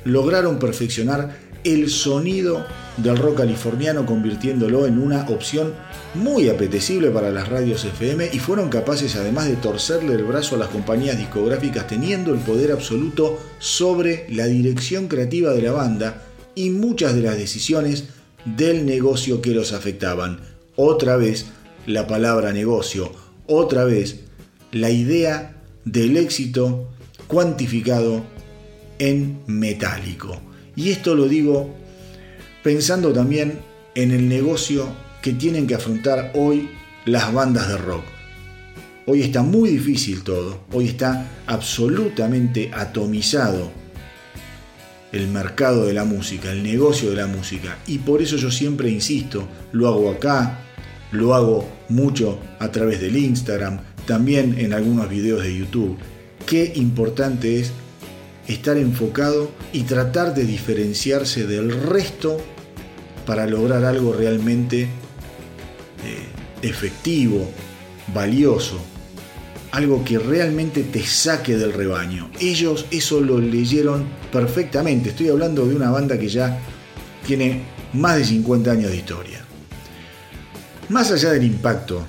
lograron 0.04 0.59
perfeccionar 0.59 1.37
el 1.64 1.90
sonido 1.90 2.66
del 2.97 3.16
rock 3.16 3.38
californiano 3.38 4.04
convirtiéndolo 4.04 4.87
en 4.87 4.99
una 4.99 5.26
opción 5.28 5.75
muy 6.14 6.49
apetecible 6.49 7.11
para 7.11 7.30
las 7.30 7.49
radios 7.49 7.85
FM 7.85 8.30
y 8.32 8.38
fueron 8.38 8.68
capaces 8.68 9.16
además 9.16 9.47
de 9.47 9.56
torcerle 9.56 10.14
el 10.14 10.25
brazo 10.25 10.56
a 10.56 10.59
las 10.59 10.68
compañías 10.68 11.16
discográficas 11.16 11.87
teniendo 11.87 12.35
el 12.35 12.40
poder 12.40 12.73
absoluto 12.73 13.38
sobre 13.59 14.26
la 14.28 14.47
dirección 14.47 15.09
creativa 15.09 15.52
de 15.52 15.62
la 15.62 15.73
banda 15.73 16.23
y 16.54 16.71
muchas 16.71 17.14
de 17.14 17.23
las 17.23 17.38
decisiones 17.38 18.04
del 18.44 18.85
negocio 18.85 19.40
que 19.40 19.54
los 19.54 19.73
afectaban. 19.73 20.51
Otra 20.85 21.17
vez 21.17 21.47
la 21.87 22.09
palabra 22.09 22.53
negocio, 22.53 23.12
otra 23.47 23.85
vez 23.85 24.23
la 24.73 24.91
idea 24.91 25.62
del 25.85 26.17
éxito 26.17 26.91
cuantificado 27.29 28.25
en 28.99 29.39
metálico. 29.47 30.41
Y 30.75 30.91
esto 30.91 31.15
lo 31.15 31.29
digo 31.29 31.73
pensando 32.65 33.12
también 33.12 33.61
en 33.95 34.11
el 34.11 34.29
negocio 34.29 34.89
que 35.23 35.33
tienen 35.33 35.69
que 35.69 35.77
afrontar 35.77 36.33
hoy 36.35 36.69
las 37.05 37.33
bandas 37.33 37.69
de 37.69 37.77
rock. 37.77 38.03
Hoy 39.07 39.23
está 39.23 39.45
muy 39.45 39.71
difícil 39.71 40.25
todo, 40.25 40.65
hoy 40.73 40.89
está 40.89 41.29
absolutamente 41.47 42.73
atomizado 42.75 43.71
el 45.12 45.29
mercado 45.29 45.87
de 45.87 45.93
la 45.93 46.05
música, 46.05 46.51
el 46.51 46.65
negocio 46.65 47.11
de 47.11 47.17
la 47.17 47.29
música. 47.29 47.79
Y 47.87 47.99
por 47.99 48.21
eso 48.21 48.37
yo 48.37 48.51
siempre 48.51 48.91
insisto, 48.91 49.47
lo 49.71 49.87
hago 49.87 50.11
acá, 50.11 50.62
lo 51.12 51.35
hago 51.35 51.69
mucho 51.88 52.38
a 52.59 52.71
través 52.71 53.00
del 53.00 53.16
Instagram, 53.16 53.81
también 54.07 54.59
en 54.59 54.73
algunos 54.73 55.09
videos 55.09 55.42
de 55.42 55.57
YouTube. 55.57 55.97
Qué 56.47 56.73
importante 56.76 57.61
es 57.61 57.71
estar 58.49 58.76
enfocado 58.76 59.50
y 59.73 59.83
tratar 59.83 60.35
de 60.35 60.45
diferenciarse 60.45 61.47
del 61.47 61.71
resto 61.71 62.38
para 63.26 63.47
lograr 63.47 63.85
algo 63.85 64.12
realmente 64.12 64.83
eh, 64.83 64.88
efectivo, 66.62 67.49
valioso, 68.12 68.81
algo 69.71 70.04
que 70.04 70.19
realmente 70.19 70.83
te 70.83 71.04
saque 71.04 71.57
del 71.57 71.73
rebaño. 71.73 72.31
Ellos 72.40 72.87
eso 72.90 73.21
lo 73.21 73.38
leyeron 73.38 74.04
perfectamente. 74.33 75.11
Estoy 75.11 75.28
hablando 75.28 75.64
de 75.66 75.76
una 75.76 75.90
banda 75.90 76.19
que 76.19 76.28
ya 76.28 76.59
tiene 77.26 77.62
más 77.92 78.19
de 78.19 78.25
50 78.25 78.71
años 78.71 78.90
de 78.90 78.97
historia. 78.97 79.42
Más 80.93 81.11
allá 81.11 81.31
del 81.31 81.45
impacto 81.45 82.07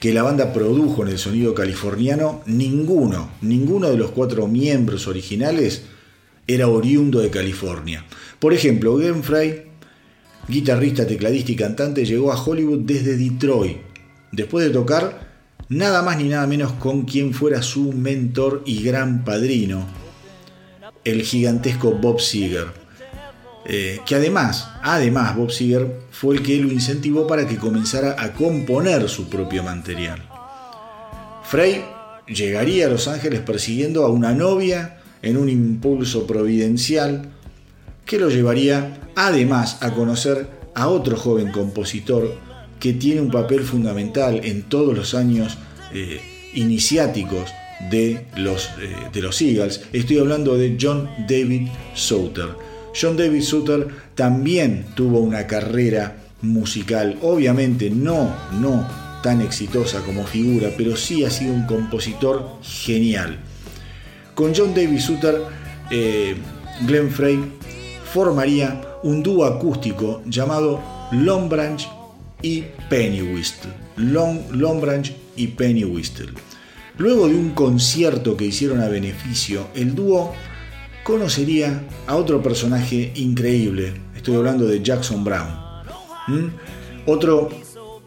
que 0.00 0.12
la 0.12 0.24
banda 0.24 0.52
produjo 0.52 1.04
en 1.04 1.10
el 1.10 1.18
sonido 1.18 1.54
californiano, 1.54 2.42
ninguno, 2.44 3.30
ninguno 3.40 3.88
de 3.88 3.96
los 3.96 4.10
cuatro 4.10 4.48
miembros 4.48 5.06
originales 5.06 5.84
era 6.48 6.66
oriundo 6.66 7.20
de 7.20 7.30
California. 7.30 8.04
Por 8.40 8.52
ejemplo, 8.52 8.96
Glenn 8.96 9.22
Frey 9.22 9.66
guitarrista, 10.48 11.06
tecladista 11.06 11.52
y 11.52 11.54
cantante, 11.54 12.04
llegó 12.04 12.32
a 12.32 12.44
Hollywood 12.44 12.80
desde 12.80 13.16
Detroit, 13.16 13.76
después 14.32 14.66
de 14.66 14.72
tocar 14.72 15.30
nada 15.68 16.02
más 16.02 16.18
ni 16.18 16.28
nada 16.28 16.48
menos 16.48 16.72
con 16.72 17.04
quien 17.04 17.32
fuera 17.32 17.62
su 17.62 17.92
mentor 17.92 18.64
y 18.66 18.82
gran 18.82 19.24
padrino, 19.24 19.86
el 21.04 21.22
gigantesco 21.22 21.92
Bob 21.92 22.20
Seger. 22.20 22.83
Eh, 23.66 24.00
que 24.04 24.14
además, 24.14 24.68
además 24.82 25.34
Bob 25.36 25.50
Seger 25.50 26.00
fue 26.10 26.36
el 26.36 26.42
que 26.42 26.58
lo 26.58 26.70
incentivó 26.70 27.26
para 27.26 27.46
que 27.46 27.56
comenzara 27.56 28.14
a 28.18 28.32
componer 28.32 29.08
su 29.08 29.28
propio 29.30 29.62
material. 29.62 30.22
Frey 31.44 31.84
llegaría 32.26 32.86
a 32.86 32.90
Los 32.90 33.08
Ángeles 33.08 33.40
persiguiendo 33.40 34.04
a 34.04 34.10
una 34.10 34.32
novia 34.32 34.98
en 35.22 35.38
un 35.38 35.48
impulso 35.48 36.26
providencial 36.26 37.30
que 38.04 38.18
lo 38.18 38.28
llevaría 38.28 39.00
además 39.16 39.78
a 39.80 39.92
conocer 39.92 40.48
a 40.74 40.88
otro 40.88 41.16
joven 41.16 41.50
compositor 41.50 42.34
que 42.78 42.92
tiene 42.92 43.22
un 43.22 43.30
papel 43.30 43.62
fundamental 43.62 44.40
en 44.44 44.64
todos 44.64 44.94
los 44.94 45.14
años 45.14 45.56
eh, 45.94 46.20
iniciáticos 46.52 47.50
de 47.90 48.26
los, 48.36 48.66
eh, 48.80 48.94
de 49.12 49.22
los 49.22 49.40
Eagles. 49.40 49.82
Estoy 49.92 50.18
hablando 50.18 50.56
de 50.56 50.76
John 50.80 51.08
David 51.26 51.68
Souter. 51.94 52.63
John 52.98 53.16
David 53.16 53.42
Souter 53.42 53.88
también 54.14 54.86
tuvo 54.94 55.20
una 55.20 55.46
carrera 55.46 56.16
musical, 56.42 57.18
obviamente 57.22 57.90
no, 57.90 58.34
no 58.52 58.88
tan 59.22 59.40
exitosa 59.40 60.02
como 60.02 60.24
figura, 60.24 60.68
pero 60.76 60.96
sí 60.96 61.24
ha 61.24 61.30
sido 61.30 61.54
un 61.54 61.66
compositor 61.66 62.58
genial. 62.62 63.38
Con 64.34 64.54
John 64.54 64.74
David 64.74 65.00
Souter, 65.00 65.40
eh, 65.90 66.36
Frey 67.10 67.38
formaría 68.12 68.82
un 69.02 69.22
dúo 69.22 69.44
acústico 69.44 70.22
llamado 70.26 70.80
Long 71.12 71.48
Branch 71.48 71.88
y 72.42 72.64
Penny 72.90 73.22
Whistle. 73.22 73.72
Long, 73.96 74.50
Long 74.50 74.80
Branch 74.80 75.12
y 75.36 75.46
Penny 75.48 75.84
Whistle. 75.84 76.32
Luego 76.98 77.28
de 77.28 77.34
un 77.34 77.50
concierto 77.50 78.36
que 78.36 78.44
hicieron 78.44 78.80
a 78.80 78.88
beneficio, 78.88 79.68
el 79.74 79.94
dúo 79.94 80.32
conocería 81.04 81.86
a 82.06 82.16
otro 82.16 82.42
personaje 82.42 83.12
increíble. 83.14 83.92
Estoy 84.16 84.36
hablando 84.36 84.66
de 84.66 84.82
Jackson 84.82 85.22
Brown. 85.22 85.54
Otro 87.06 87.50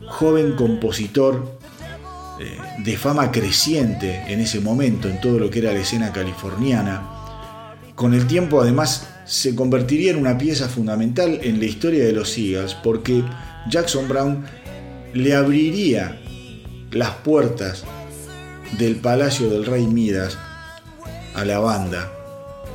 joven 0.07 0.55
compositor 0.55 1.59
eh, 2.39 2.57
de 2.83 2.97
fama 2.97 3.31
creciente 3.31 4.23
en 4.27 4.39
ese 4.39 4.59
momento 4.59 5.07
en 5.07 5.21
todo 5.21 5.37
lo 5.37 5.49
que 5.49 5.59
era 5.59 5.71
la 5.71 5.79
escena 5.79 6.11
californiana. 6.11 7.75
Con 7.93 8.15
el 8.15 8.25
tiempo 8.25 8.61
además 8.61 9.07
se 9.25 9.55
convertiría 9.55 10.11
en 10.11 10.17
una 10.17 10.37
pieza 10.37 10.67
fundamental 10.67 11.39
en 11.43 11.59
la 11.59 11.65
historia 11.65 12.03
de 12.03 12.13
los 12.13 12.35
Eagles 12.37 12.75
porque 12.83 13.23
Jackson 13.69 14.07
Brown 14.07 14.43
le 15.13 15.35
abriría 15.35 16.19
las 16.91 17.11
puertas 17.11 17.83
del 18.79 18.95
Palacio 18.95 19.49
del 19.49 19.65
Rey 19.65 19.85
Midas 19.85 20.37
a 21.35 21.45
la 21.45 21.59
banda. 21.59 22.11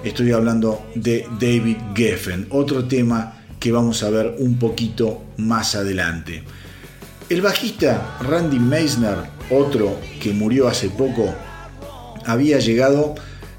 Estoy 0.04 0.32
hablando 0.32 0.82
de 0.94 1.26
David 1.40 1.76
Geffen, 1.94 2.46
otro 2.50 2.84
tema 2.84 3.44
que 3.60 3.70
vamos 3.70 4.02
a 4.02 4.10
ver 4.10 4.34
un 4.38 4.58
poquito 4.58 5.22
más 5.36 5.74
adelante. 5.76 6.42
El 7.28 7.40
bajista 7.40 8.18
Randy 8.20 8.58
Meisner, 8.58 9.18
otro 9.50 9.96
que 10.20 10.32
murió 10.32 10.66
hace 10.68 10.90
poco, 10.90 11.32
había 12.26 12.58
llegado 12.58 13.14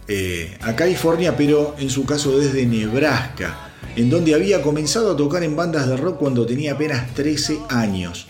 eh, 0.08 0.58
a 0.62 0.76
California, 0.76 1.38
pero 1.38 1.76
en 1.80 1.90
su 1.90 2.06
caso 2.06 2.38
desde 2.38 2.66
Nebraska, 2.66 3.72
en 3.96 4.10
donde 4.10 4.36
había 4.36 4.62
comenzado 4.62 5.14
a 5.14 5.18
tocar 5.18 5.44
en 5.44 5.56
bandas 5.56 5.88
de 5.88 5.96
rock 5.96 6.18
cuando 6.18 6.46
tenía 6.46 6.74
apenas 6.74 7.14
13 7.14 7.60
años. 7.70 8.28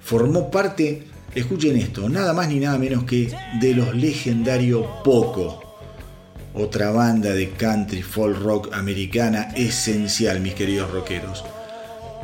Formó 0.00 0.50
parte, 0.50 1.06
escuchen 1.34 1.76
esto, 1.76 2.08
nada 2.08 2.32
más 2.32 2.48
ni 2.48 2.58
nada 2.58 2.78
menos 2.78 3.04
que 3.04 3.30
de 3.60 3.74
los 3.74 3.94
legendarios 3.94 4.86
Poco, 5.04 5.61
otra 6.54 6.90
banda 6.90 7.32
de 7.34 7.50
country 7.50 8.02
folk 8.02 8.38
rock 8.38 8.74
americana 8.74 9.48
esencial, 9.56 10.40
mis 10.40 10.54
queridos 10.54 10.90
rockeros. 10.90 11.44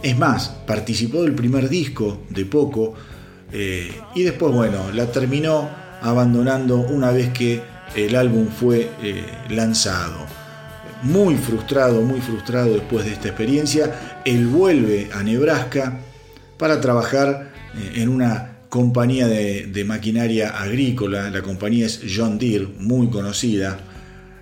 Es 0.02 0.16
más, 0.16 0.48
participó 0.66 1.22
del 1.22 1.34
primer 1.34 1.68
disco 1.68 2.20
de 2.30 2.44
Poco 2.44 2.94
eh, 3.52 3.90
y 4.14 4.22
después, 4.22 4.52
bueno, 4.54 4.92
la 4.92 5.06
terminó 5.06 5.68
abandonando 6.02 6.78
una 6.78 7.10
vez 7.10 7.30
que 7.30 7.62
el 7.96 8.14
álbum 8.14 8.48
fue 8.48 8.90
eh, 9.02 9.24
lanzado. 9.50 10.26
Muy 11.02 11.36
frustrado, 11.36 12.02
muy 12.02 12.20
frustrado 12.20 12.72
después 12.74 13.04
de 13.04 13.12
esta 13.12 13.28
experiencia, 13.28 14.20
él 14.24 14.46
vuelve 14.46 15.08
a 15.12 15.22
Nebraska 15.22 16.00
para 16.58 16.80
trabajar 16.80 17.52
eh, 17.76 18.02
en 18.02 18.08
una 18.08 18.58
compañía 18.68 19.26
de, 19.26 19.84
maquinaria 19.86 20.50
agrícola, 20.50 21.30
la 21.30 21.40
compañía 21.40 21.86
es 21.86 22.02
John 22.14 22.38
Deere, 22.38 22.66
muy 22.78 23.08
conocida. 23.08 23.78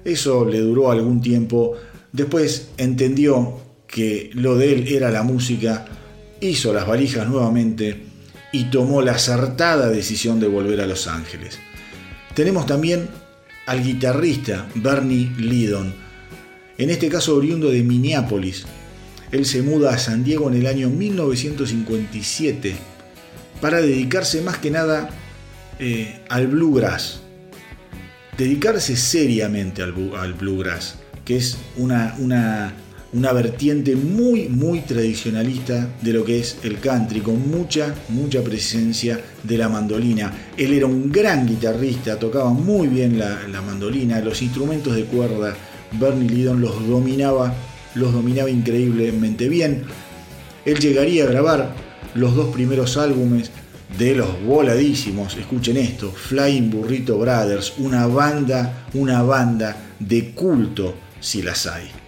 Eso 0.06 0.44
le 0.44 0.60
duró 0.60 0.92
algún 0.92 1.20
tiempo, 1.20 1.74
después 2.12 2.68
entendió 2.76 3.58
que 3.88 4.30
lo 4.34 4.56
de 4.56 4.72
él 4.72 4.86
era 4.86 5.10
la 5.10 5.24
música, 5.24 5.84
hizo 6.40 6.72
las 6.72 6.86
valijas 6.86 7.28
nuevamente 7.28 8.04
y 8.52 8.70
tomó 8.70 9.02
la 9.02 9.12
acertada 9.12 9.88
decisión 9.88 10.38
de 10.38 10.46
volver 10.46 10.80
a 10.80 10.86
Los 10.86 11.08
Ángeles. 11.08 11.58
Tenemos 12.36 12.66
también 12.66 13.08
al 13.66 13.82
guitarrista 13.82 14.68
Bernie 14.76 15.32
Lidon, 15.38 15.92
en 16.78 16.90
este 16.90 17.08
caso 17.08 17.34
oriundo 17.34 17.68
de 17.68 17.82
Minneapolis. 17.82 18.64
Él 19.32 19.44
se 19.44 19.62
muda 19.62 19.92
a 19.92 19.98
San 19.98 20.22
Diego 20.22 20.48
en 20.48 20.54
el 20.54 20.68
año 20.68 20.88
1957 20.88 22.76
para 23.60 23.82
dedicarse 23.82 24.40
más 24.40 24.58
que 24.58 24.70
nada 24.70 25.10
eh, 25.80 26.20
al 26.28 26.46
bluegrass. 26.46 27.25
Dedicarse 28.36 28.96
seriamente 28.96 29.82
al, 29.82 29.92
bluegrass, 30.34 30.96
que 31.24 31.36
es 31.36 31.56
una, 31.76 32.14
una 32.18 32.74
una 33.12 33.32
vertiente 33.32 33.96
muy, 33.96 34.48
muy 34.48 34.80
tradicionalista 34.80 35.88
de 36.02 36.12
lo 36.12 36.24
que 36.24 36.40
es 36.40 36.58
el 36.64 36.78
country, 36.78 37.20
con 37.20 37.50
mucha, 37.50 37.94
mucha 38.08 38.42
presencia 38.42 39.20
de 39.42 39.58
la 39.58 39.68
mandolina. 39.68 40.32
Él 40.56 40.74
era 40.74 40.86
un 40.86 41.10
gran 41.10 41.46
guitarrista, 41.46 42.18
tocaba 42.18 42.50
muy 42.50 42.88
bien 42.88 43.18
la, 43.18 43.62
mandolina, 43.62 44.20
los 44.20 44.42
instrumentos 44.42 44.94
de 44.94 45.04
cuerda, 45.04 45.56
Bernie 45.92 46.28
Lidon 46.28 46.60
los 46.60 46.86
dominaba, 46.86 47.54
los 47.94 48.12
dominaba 48.12 48.50
increíblemente 48.50 49.48
bien. 49.48 49.84
Él 50.64 50.78
llegaría 50.78 51.24
a 51.24 51.28
grabar 51.28 51.74
los 52.14 52.34
dos 52.34 52.52
primeros 52.52 52.96
álbumes 52.96 53.50
de 53.98 54.14
los 54.14 54.42
voladísimos, 54.42 55.36
escuchen 55.36 55.76
esto, 55.76 56.10
Flying 56.12 56.70
Burrito 56.70 57.18
Brothers, 57.18 57.74
una 57.78 58.06
banda, 58.06 58.86
una 58.94 59.22
banda 59.22 59.94
de 59.98 60.32
culto 60.32 60.94
si 61.20 61.42
las 61.42 61.66
hay. 61.66 62.05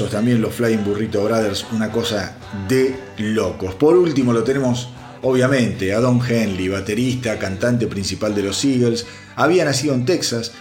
También 0.00 0.40
los 0.40 0.54
Flying 0.54 0.84
Burrito 0.84 1.22
Brothers, 1.22 1.66
una 1.70 1.92
cosa 1.92 2.34
de 2.66 2.96
locos. 3.18 3.74
Por 3.74 3.94
último 3.94 4.32
lo 4.32 4.42
tenemos 4.42 4.88
obviamente 5.20 5.92
a 5.92 6.00
Don 6.00 6.18
Henley, 6.26 6.68
baterista, 6.68 7.38
cantante 7.38 7.86
principal 7.86 8.34
de 8.34 8.42
los 8.42 8.64
Eagles, 8.64 9.06
había 9.36 9.66
nacido 9.66 9.94
en 9.94 10.06
Texas 10.06 10.52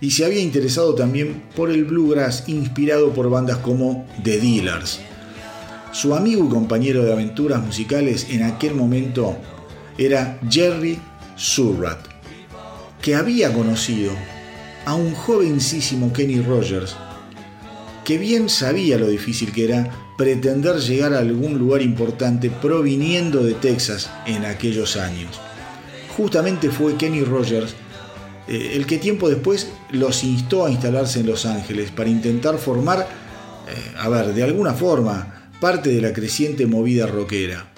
y 0.00 0.10
se 0.10 0.24
había 0.24 0.40
interesado 0.40 0.94
también 0.94 1.44
por 1.54 1.70
el 1.70 1.84
bluegrass 1.84 2.48
inspirado 2.48 3.12
por 3.12 3.30
bandas 3.30 3.58
como 3.58 4.06
The 4.24 4.40
Dealers. 4.40 4.98
Su 5.92 6.14
amigo 6.14 6.44
y 6.44 6.48
compañero 6.48 7.04
de 7.04 7.12
aventuras 7.12 7.62
musicales 7.64 8.26
en 8.30 8.42
aquel 8.42 8.74
momento 8.74 9.36
era 9.98 10.40
Jerry 10.50 10.98
Surratt, 11.36 12.00
que 13.00 13.14
había 13.14 13.52
conocido 13.52 14.12
a 14.84 14.94
un 14.94 15.14
jovencísimo 15.14 16.12
Kenny 16.12 16.40
Rogers 16.40 16.96
que 18.10 18.18
bien 18.18 18.48
sabía 18.48 18.98
lo 18.98 19.06
difícil 19.06 19.52
que 19.52 19.66
era 19.66 19.88
pretender 20.16 20.78
llegar 20.78 21.14
a 21.14 21.20
algún 21.20 21.56
lugar 21.56 21.80
importante 21.80 22.50
proviniendo 22.50 23.44
de 23.44 23.54
Texas 23.54 24.10
en 24.26 24.44
aquellos 24.44 24.96
años. 24.96 25.40
Justamente 26.16 26.70
fue 26.70 26.96
Kenny 26.96 27.22
Rogers 27.22 27.76
eh, 28.48 28.72
el 28.74 28.84
que 28.84 28.98
tiempo 28.98 29.28
después 29.28 29.70
los 29.92 30.24
instó 30.24 30.66
a 30.66 30.72
instalarse 30.72 31.20
en 31.20 31.26
Los 31.26 31.46
Ángeles 31.46 31.92
para 31.92 32.08
intentar 32.08 32.58
formar, 32.58 32.98
eh, 33.68 33.94
a 33.96 34.08
ver, 34.08 34.34
de 34.34 34.42
alguna 34.42 34.74
forma, 34.74 35.52
parte 35.60 35.90
de 35.90 36.00
la 36.00 36.12
creciente 36.12 36.66
movida 36.66 37.06
rockera. 37.06 37.72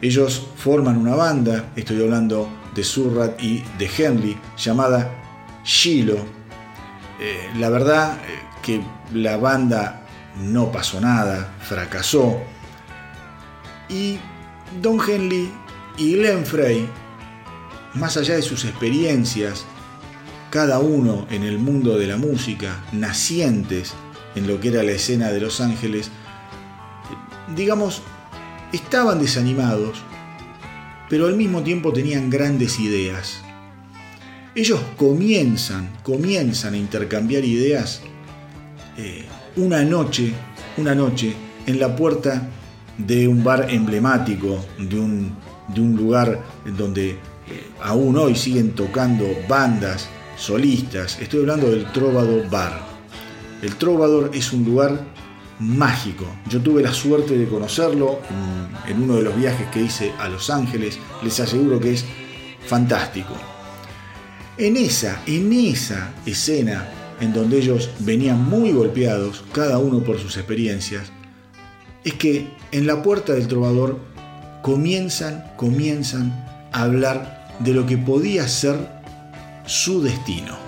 Ellos 0.00 0.40
forman 0.54 0.96
una 0.96 1.16
banda, 1.16 1.72
estoy 1.74 2.00
hablando 2.00 2.48
de 2.76 2.84
Surrat 2.84 3.42
y 3.42 3.64
de 3.76 3.90
Henry, 3.98 4.38
llamada 4.56 5.10
Shiloh. 5.64 6.38
Eh, 7.20 7.50
la 7.58 7.68
verdad 7.70 8.20
que 8.68 8.82
la 9.14 9.38
banda 9.38 10.02
no 10.38 10.70
pasó 10.70 11.00
nada, 11.00 11.54
fracasó. 11.62 12.38
Y 13.88 14.18
Don 14.82 15.00
Henley 15.00 15.50
y 15.96 16.16
Glenn 16.16 16.44
Frey, 16.44 16.86
más 17.94 18.18
allá 18.18 18.36
de 18.36 18.42
sus 18.42 18.66
experiencias, 18.66 19.64
cada 20.50 20.80
uno 20.80 21.26
en 21.30 21.44
el 21.44 21.58
mundo 21.58 21.96
de 21.96 22.08
la 22.08 22.18
música, 22.18 22.84
nacientes 22.92 23.94
en 24.34 24.46
lo 24.46 24.60
que 24.60 24.68
era 24.68 24.82
la 24.82 24.92
escena 24.92 25.30
de 25.30 25.40
Los 25.40 25.62
Ángeles, 25.62 26.10
digamos, 27.56 28.02
estaban 28.74 29.18
desanimados, 29.18 29.96
pero 31.08 31.24
al 31.24 31.36
mismo 31.36 31.62
tiempo 31.62 31.90
tenían 31.94 32.28
grandes 32.28 32.78
ideas. 32.78 33.40
Ellos 34.54 34.80
comienzan, 34.98 35.88
comienzan 36.02 36.74
a 36.74 36.76
intercambiar 36.76 37.46
ideas 37.46 38.02
eh, 38.98 39.24
una 39.56 39.82
noche, 39.84 40.32
una 40.76 40.92
noche 40.92 41.32
en 41.66 41.78
la 41.78 41.94
puerta 41.94 42.48
de 42.98 43.28
un 43.28 43.44
bar 43.44 43.70
emblemático, 43.70 44.64
de 44.76 44.98
un, 44.98 45.36
de 45.68 45.80
un 45.80 45.96
lugar 45.96 46.42
donde 46.76 47.10
eh, 47.10 47.16
aún 47.80 48.16
hoy 48.16 48.34
siguen 48.34 48.72
tocando 48.72 49.24
bandas 49.48 50.08
solistas. 50.36 51.16
Estoy 51.20 51.40
hablando 51.40 51.70
del 51.70 51.90
Trovador 51.92 52.50
Bar. 52.50 52.80
El 53.62 53.76
Trovador 53.76 54.32
es 54.34 54.52
un 54.52 54.64
lugar 54.64 55.00
mágico. 55.60 56.26
Yo 56.48 56.60
tuve 56.60 56.82
la 56.82 56.92
suerte 56.92 57.38
de 57.38 57.46
conocerlo 57.46 58.20
en, 58.88 59.00
uno 59.00 59.16
de 59.16 59.22
los 59.22 59.36
viajes 59.36 59.68
que 59.68 59.82
hice 59.82 60.12
a 60.18 60.28
Los 60.28 60.50
Ángeles. 60.50 60.98
Les 61.22 61.38
aseguro 61.38 61.78
que 61.78 61.92
es 61.92 62.04
fantástico. 62.66 63.34
En 64.56 64.76
esa, 64.76 65.22
en 65.24 65.52
esa 65.52 66.14
escena 66.26 66.97
en 67.20 67.32
donde 67.32 67.58
ellos 67.58 67.90
venían 68.00 68.42
muy 68.48 68.72
golpeados, 68.72 69.44
cada 69.52 69.78
uno 69.78 70.02
por 70.02 70.18
sus 70.18 70.36
experiencias, 70.36 71.10
es 72.04 72.14
que 72.14 72.48
en 72.72 72.86
la 72.86 73.02
puerta 73.02 73.34
del 73.34 73.48
trovador 73.48 73.98
comienzan, 74.62 75.44
comienzan 75.56 76.32
a 76.72 76.82
hablar 76.82 77.56
de 77.58 77.74
lo 77.74 77.86
que 77.86 77.98
podía 77.98 78.46
ser 78.46 78.76
su 79.66 80.02
destino. 80.02 80.67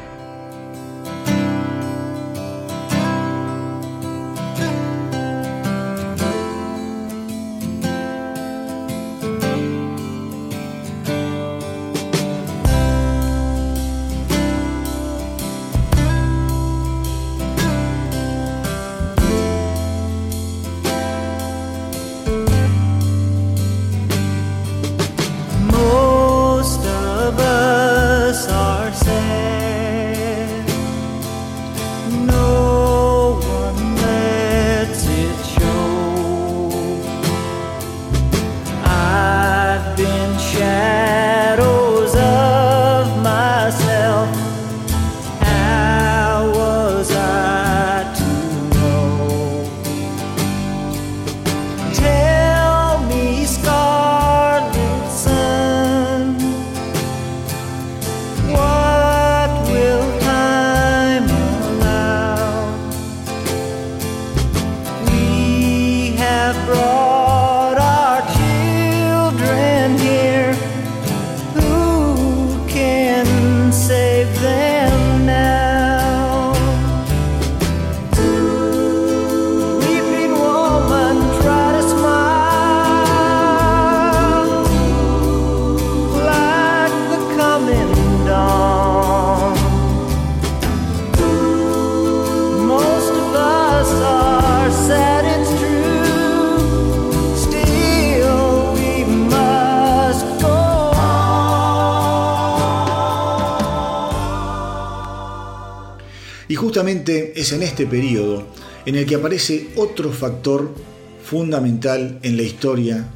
Es 106.80 107.52
en 107.52 107.62
este 107.62 107.86
periodo 107.86 108.46
en 108.86 108.96
el 108.96 109.04
que 109.04 109.16
aparece 109.16 109.68
otro 109.76 110.10
factor 110.12 110.74
fundamental 111.22 112.18
en 112.22 112.38
la 112.38 112.42
historia 112.42 113.06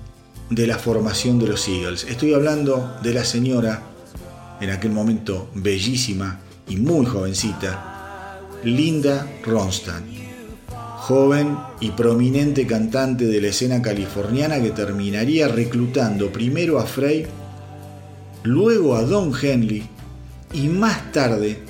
de 0.50 0.66
la 0.66 0.76
formación 0.76 1.38
de 1.38 1.48
los 1.48 1.66
Eagles. 1.66 2.04
Estoy 2.06 2.34
hablando 2.34 2.94
de 3.02 3.14
la 3.14 3.24
señora, 3.24 3.82
en 4.60 4.68
aquel 4.68 4.92
momento 4.92 5.48
bellísima 5.54 6.40
y 6.68 6.76
muy 6.76 7.06
jovencita, 7.06 8.38
Linda 8.64 9.26
Ronstadt, 9.42 10.04
joven 10.98 11.56
y 11.80 11.92
prominente 11.92 12.66
cantante 12.66 13.24
de 13.24 13.40
la 13.40 13.48
escena 13.48 13.80
californiana 13.80 14.60
que 14.60 14.72
terminaría 14.72 15.48
reclutando 15.48 16.30
primero 16.30 16.78
a 16.78 16.84
Frey, 16.84 17.24
luego 18.42 18.94
a 18.94 19.02
Don 19.04 19.32
Henley 19.34 19.88
y 20.52 20.68
más 20.68 21.12
tarde 21.12 21.60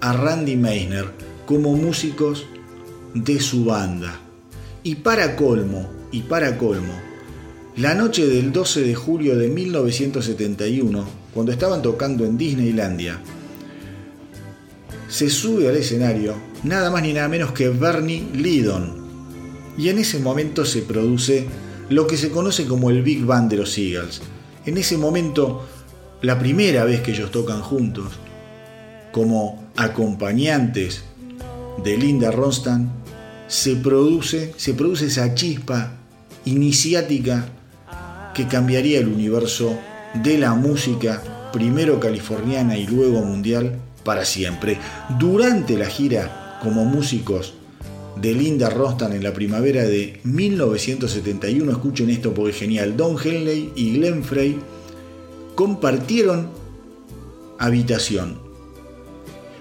a 0.00 0.14
Randy 0.14 0.56
Meisner 0.56 1.31
como 1.46 1.74
músicos 1.74 2.46
de 3.14 3.40
su 3.40 3.64
banda. 3.64 4.20
Y 4.82 4.96
para 4.96 5.36
colmo, 5.36 5.90
y 6.10 6.22
para 6.22 6.58
colmo, 6.58 6.94
la 7.76 7.94
noche 7.94 8.26
del 8.26 8.52
12 8.52 8.82
de 8.82 8.94
julio 8.94 9.36
de 9.36 9.48
1971, 9.48 11.06
cuando 11.32 11.52
estaban 11.52 11.80
tocando 11.82 12.24
en 12.24 12.36
Disneylandia, 12.36 13.20
se 15.08 15.30
sube 15.30 15.68
al 15.68 15.76
escenario 15.76 16.34
nada 16.64 16.90
más 16.90 17.02
ni 17.02 17.12
nada 17.12 17.28
menos 17.28 17.52
que 17.52 17.68
Bernie 17.68 18.26
Lydon. 18.34 19.02
Y 19.78 19.88
en 19.88 19.98
ese 19.98 20.18
momento 20.18 20.64
se 20.64 20.82
produce 20.82 21.46
lo 21.88 22.06
que 22.06 22.16
se 22.16 22.30
conoce 22.30 22.66
como 22.66 22.90
el 22.90 23.02
Big 23.02 23.24
Band 23.24 23.50
de 23.50 23.56
los 23.56 23.76
Eagles. 23.78 24.20
En 24.64 24.76
ese 24.78 24.96
momento, 24.96 25.66
la 26.20 26.38
primera 26.38 26.84
vez 26.84 27.00
que 27.00 27.12
ellos 27.12 27.30
tocan 27.30 27.62
juntos, 27.62 28.12
como 29.12 29.70
acompañantes 29.76 31.04
de 31.82 31.96
Linda 31.96 32.30
Ronstadt 32.30 32.82
se 33.48 33.76
produce, 33.76 34.52
se 34.56 34.74
produce 34.74 35.06
esa 35.06 35.34
chispa 35.34 35.92
iniciática 36.44 37.48
que 38.34 38.46
cambiaría 38.46 38.98
el 38.98 39.08
universo 39.08 39.78
de 40.14 40.38
la 40.38 40.54
música, 40.54 41.50
primero 41.52 42.00
californiana 42.00 42.76
y 42.76 42.86
luego 42.86 43.22
mundial, 43.22 43.78
para 44.04 44.24
siempre. 44.24 44.78
Durante 45.18 45.76
la 45.76 45.86
gira 45.86 46.58
como 46.62 46.84
músicos 46.84 47.54
de 48.16 48.34
Linda 48.34 48.70
Ronstadt 48.70 49.12
en 49.12 49.22
la 49.22 49.32
primavera 49.32 49.84
de 49.84 50.20
1971, 50.24 51.70
escuchen 51.70 52.10
esto 52.10 52.34
porque 52.34 52.50
es 52.50 52.58
genial, 52.58 52.96
Don 52.96 53.16
Henley 53.22 53.72
y 53.74 53.94
Glenn 53.94 54.24
Frey 54.24 54.58
compartieron 55.54 56.48
habitación 57.58 58.41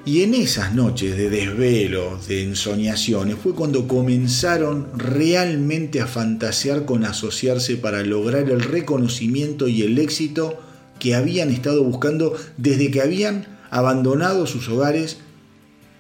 y 0.05 0.23
en 0.23 0.33
esas 0.33 0.73
noches 0.73 1.15
de 1.15 1.29
desvelo, 1.29 2.19
de 2.27 2.43
ensoñaciones, 2.43 3.35
fue 3.35 3.53
cuando 3.53 3.87
comenzaron 3.87 4.87
realmente 4.95 6.01
a 6.01 6.07
fantasear 6.07 6.85
con 6.85 7.05
asociarse 7.05 7.77
para 7.77 8.03
lograr 8.03 8.49
el 8.49 8.61
reconocimiento 8.61 9.67
y 9.67 9.83
el 9.83 9.97
éxito 9.99 10.59
que 10.99 11.15
habían 11.15 11.49
estado 11.49 11.83
buscando 11.83 12.35
desde 12.57 12.89
que 12.91 13.01
habían 13.01 13.59
abandonado 13.69 14.47
sus 14.47 14.67
hogares 14.69 15.17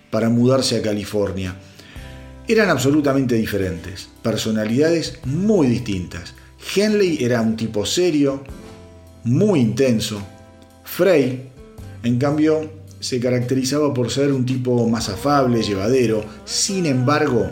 para 0.09 0.29
mudarse 0.29 0.77
a 0.77 0.81
California. 0.81 1.55
Eran 2.47 2.69
absolutamente 2.69 3.35
diferentes, 3.35 4.09
personalidades 4.23 5.19
muy 5.25 5.67
distintas, 5.67 6.33
Henley 6.75 7.23
era 7.23 7.41
un 7.41 7.55
tipo 7.55 7.85
serio, 7.85 8.43
muy 9.23 9.59
intenso. 9.59 10.21
Frey, 10.83 11.49
en 12.03 12.17
cambio, 12.17 12.80
se 13.01 13.19
caracterizaba 13.19 13.93
por 13.93 14.11
ser 14.11 14.31
un 14.31 14.45
tipo 14.45 14.87
más 14.87 15.09
afable, 15.09 15.63
llevadero. 15.63 16.23
Sin 16.45 16.85
embargo, 16.85 17.51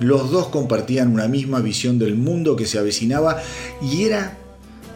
los 0.00 0.30
dos 0.30 0.48
compartían 0.48 1.12
una 1.12 1.28
misma 1.28 1.60
visión 1.60 1.98
del 1.98 2.16
mundo 2.16 2.56
que 2.56 2.66
se 2.66 2.78
avecinaba 2.78 3.40
y 3.80 4.04
era, 4.04 4.36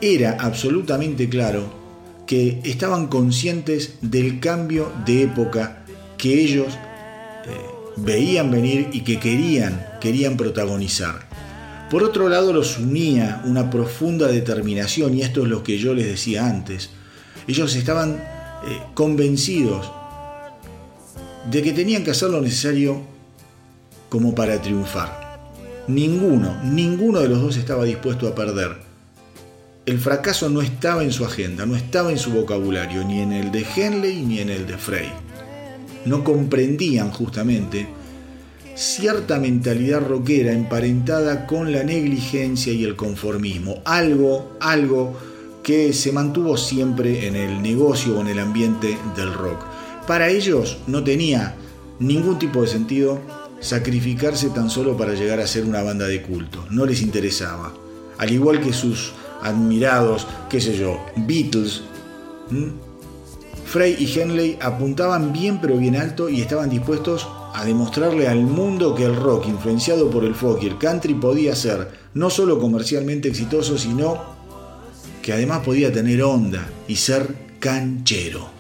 era 0.00 0.38
absolutamente 0.40 1.28
claro 1.28 1.78
que 2.26 2.60
estaban 2.64 3.08
conscientes 3.08 3.98
del 4.00 4.40
cambio 4.40 4.90
de 5.04 5.22
época 5.24 5.84
que 6.16 6.40
ellos 6.40 6.68
eh, 6.68 7.48
veían 7.96 8.50
venir 8.50 8.88
y 8.92 9.02
que 9.02 9.18
querían, 9.18 9.86
querían 10.00 10.36
protagonizar. 10.36 11.28
Por 11.90 12.02
otro 12.04 12.28
lado, 12.28 12.52
los 12.52 12.78
unía 12.78 13.42
una 13.44 13.68
profunda 13.68 14.28
determinación, 14.28 15.16
y 15.16 15.22
esto 15.22 15.42
es 15.42 15.48
lo 15.48 15.64
que 15.64 15.78
yo 15.78 15.92
les 15.92 16.06
decía 16.06 16.46
antes. 16.46 16.90
Ellos 17.48 17.74
estaban 17.74 18.22
eh, 18.66 18.82
convencidos 18.94 19.90
de 21.50 21.62
que 21.62 21.72
tenían 21.72 22.04
que 22.04 22.10
hacer 22.10 22.30
lo 22.30 22.40
necesario 22.40 23.00
como 24.08 24.34
para 24.34 24.60
triunfar. 24.60 25.38
Ninguno, 25.88 26.62
ninguno 26.64 27.20
de 27.20 27.28
los 27.28 27.40
dos 27.40 27.56
estaba 27.56 27.84
dispuesto 27.84 28.28
a 28.28 28.34
perder. 28.34 28.76
El 29.86 29.98
fracaso 29.98 30.48
no 30.50 30.60
estaba 30.60 31.02
en 31.02 31.10
su 31.10 31.24
agenda, 31.24 31.64
no 31.66 31.74
estaba 31.74 32.10
en 32.10 32.18
su 32.18 32.30
vocabulario, 32.30 33.02
ni 33.04 33.20
en 33.20 33.32
el 33.32 33.50
de 33.50 33.64
Henley 33.74 34.22
ni 34.22 34.40
en 34.40 34.50
el 34.50 34.66
de 34.66 34.76
Frey. 34.76 35.08
No 36.04 36.22
comprendían 36.22 37.10
justamente 37.10 37.88
cierta 38.74 39.38
mentalidad 39.38 40.00
rockera 40.00 40.52
emparentada 40.52 41.46
con 41.46 41.72
la 41.72 41.82
negligencia 41.82 42.72
y 42.72 42.84
el 42.84 42.96
conformismo, 42.96 43.82
algo, 43.84 44.56
algo 44.60 45.16
que 45.62 45.92
se 45.92 46.12
mantuvo 46.12 46.56
siempre 46.56 47.26
en 47.26 47.36
el 47.36 47.62
negocio 47.62 48.18
o 48.18 48.20
en 48.20 48.28
el 48.28 48.38
ambiente 48.38 48.98
del 49.16 49.32
rock. 49.32 49.60
Para 50.06 50.28
ellos 50.28 50.78
no 50.86 51.04
tenía 51.04 51.56
ningún 51.98 52.38
tipo 52.38 52.62
de 52.62 52.68
sentido 52.68 53.20
sacrificarse 53.60 54.50
tan 54.50 54.70
solo 54.70 54.96
para 54.96 55.14
llegar 55.14 55.38
a 55.40 55.46
ser 55.46 55.64
una 55.64 55.82
banda 55.82 56.06
de 56.06 56.22
culto, 56.22 56.64
no 56.70 56.86
les 56.86 57.02
interesaba. 57.02 57.74
Al 58.18 58.32
igual 58.32 58.60
que 58.60 58.72
sus 58.72 59.12
admirados, 59.42 60.26
qué 60.48 60.60
sé 60.60 60.76
yo, 60.76 60.98
Beatles, 61.16 61.82
Frey 63.66 63.96
y 63.98 64.18
Henley 64.18 64.58
apuntaban 64.60 65.32
bien 65.32 65.60
pero 65.60 65.76
bien 65.76 65.94
alto 65.94 66.28
y 66.28 66.40
estaban 66.40 66.70
dispuestos 66.70 67.28
a 67.54 67.64
demostrarle 67.64 68.26
al 68.26 68.40
mundo 68.40 68.94
que 68.94 69.04
el 69.04 69.14
rock 69.14 69.46
influenciado 69.48 70.10
por 70.10 70.24
el 70.24 70.34
folk 70.34 70.62
y 70.62 70.66
el 70.66 70.78
country 70.78 71.14
podía 71.14 71.54
ser 71.54 71.88
no 72.14 72.30
solo 72.30 72.58
comercialmente 72.58 73.28
exitoso, 73.28 73.78
sino 73.78 74.29
que 75.22 75.33
además 75.33 75.61
podía 75.64 75.92
tener 75.92 76.22
onda 76.22 76.68
y 76.88 76.96
ser 76.96 77.35
canchero. 77.59 78.59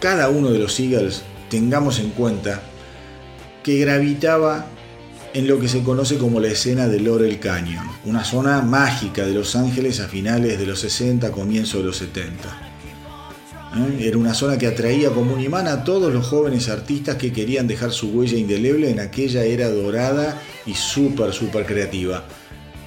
Cada 0.00 0.28
uno 0.28 0.50
de 0.50 0.58
los 0.58 0.80
Eagles 0.80 1.22
tengamos 1.48 2.00
en 2.00 2.10
cuenta 2.10 2.60
que 3.62 3.78
gravitaba 3.78 4.66
en 5.32 5.46
lo 5.46 5.60
que 5.60 5.68
se 5.68 5.84
conoce 5.84 6.18
como 6.18 6.40
la 6.40 6.48
escena 6.48 6.88
de 6.88 6.98
Laurel 6.98 7.38
Canyon, 7.38 7.86
una 8.04 8.24
zona 8.24 8.62
mágica 8.62 9.24
de 9.24 9.32
Los 9.32 9.54
Ángeles 9.54 10.00
a 10.00 10.08
finales 10.08 10.58
de 10.58 10.66
los 10.66 10.80
60, 10.80 11.30
comienzo 11.30 11.78
de 11.78 11.84
los 11.84 11.98
70. 11.98 12.32
¿Eh? 13.76 14.08
Era 14.08 14.18
una 14.18 14.34
zona 14.34 14.58
que 14.58 14.66
atraía 14.66 15.10
como 15.10 15.34
un 15.34 15.40
imán 15.40 15.68
a 15.68 15.84
todos 15.84 16.12
los 16.12 16.26
jóvenes 16.26 16.68
artistas 16.68 17.14
que 17.14 17.32
querían 17.32 17.68
dejar 17.68 17.92
su 17.92 18.08
huella 18.08 18.36
indeleble 18.36 18.90
en 18.90 18.98
aquella 18.98 19.44
era 19.44 19.70
dorada 19.70 20.42
y 20.66 20.74
súper, 20.74 21.32
súper 21.32 21.64
creativa. 21.64 22.24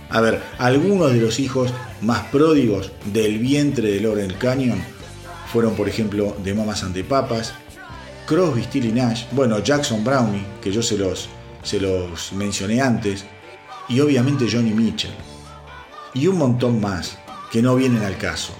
A 0.09 0.19
ver, 0.19 0.41
algunos 0.57 1.13
de 1.13 1.21
los 1.21 1.39
hijos 1.39 1.73
más 2.01 2.25
pródigos 2.27 2.91
del 3.13 3.39
vientre 3.39 3.89
de 3.89 4.01
Laurel 4.01 4.37
Canyon 4.37 4.94
fueron, 5.55 5.73
por 5.73 5.87
ejemplo, 5.87 6.35
de 6.43 6.53
Mamas 6.53 6.83
ante 6.83 7.05
Papas, 7.05 7.53
Crosby, 8.27 8.63
Still 8.63 8.93
Nash, 8.93 9.23
bueno, 9.31 9.59
Jackson 9.59 10.03
Brownie, 10.03 10.45
que 10.61 10.69
yo 10.69 10.83
se 10.83 10.97
los, 10.97 11.29
se 11.63 11.79
los 11.79 12.33
mencioné 12.33 12.81
antes, 12.81 13.23
y 13.87 14.01
obviamente 14.01 14.49
Johnny 14.51 14.71
Mitchell. 14.71 15.13
Y 16.13 16.27
un 16.27 16.39
montón 16.39 16.81
más 16.81 17.17
que 17.53 17.61
no 17.61 17.73
vienen 17.77 18.03
al 18.03 18.17
caso. 18.17 18.51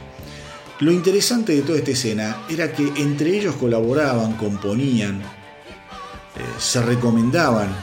Lo 0.80 0.90
interesante 0.90 1.54
de 1.54 1.64
toda 1.64 1.80
esta 1.80 1.92
escena 1.92 2.44
era 2.48 2.72
que 2.72 2.90
entre 2.96 3.38
ellos 3.38 3.56
colaboraban, 3.56 4.38
componían, 4.38 5.22
eh, 5.22 5.26
se 6.58 6.82
recomendaban, 6.82 7.76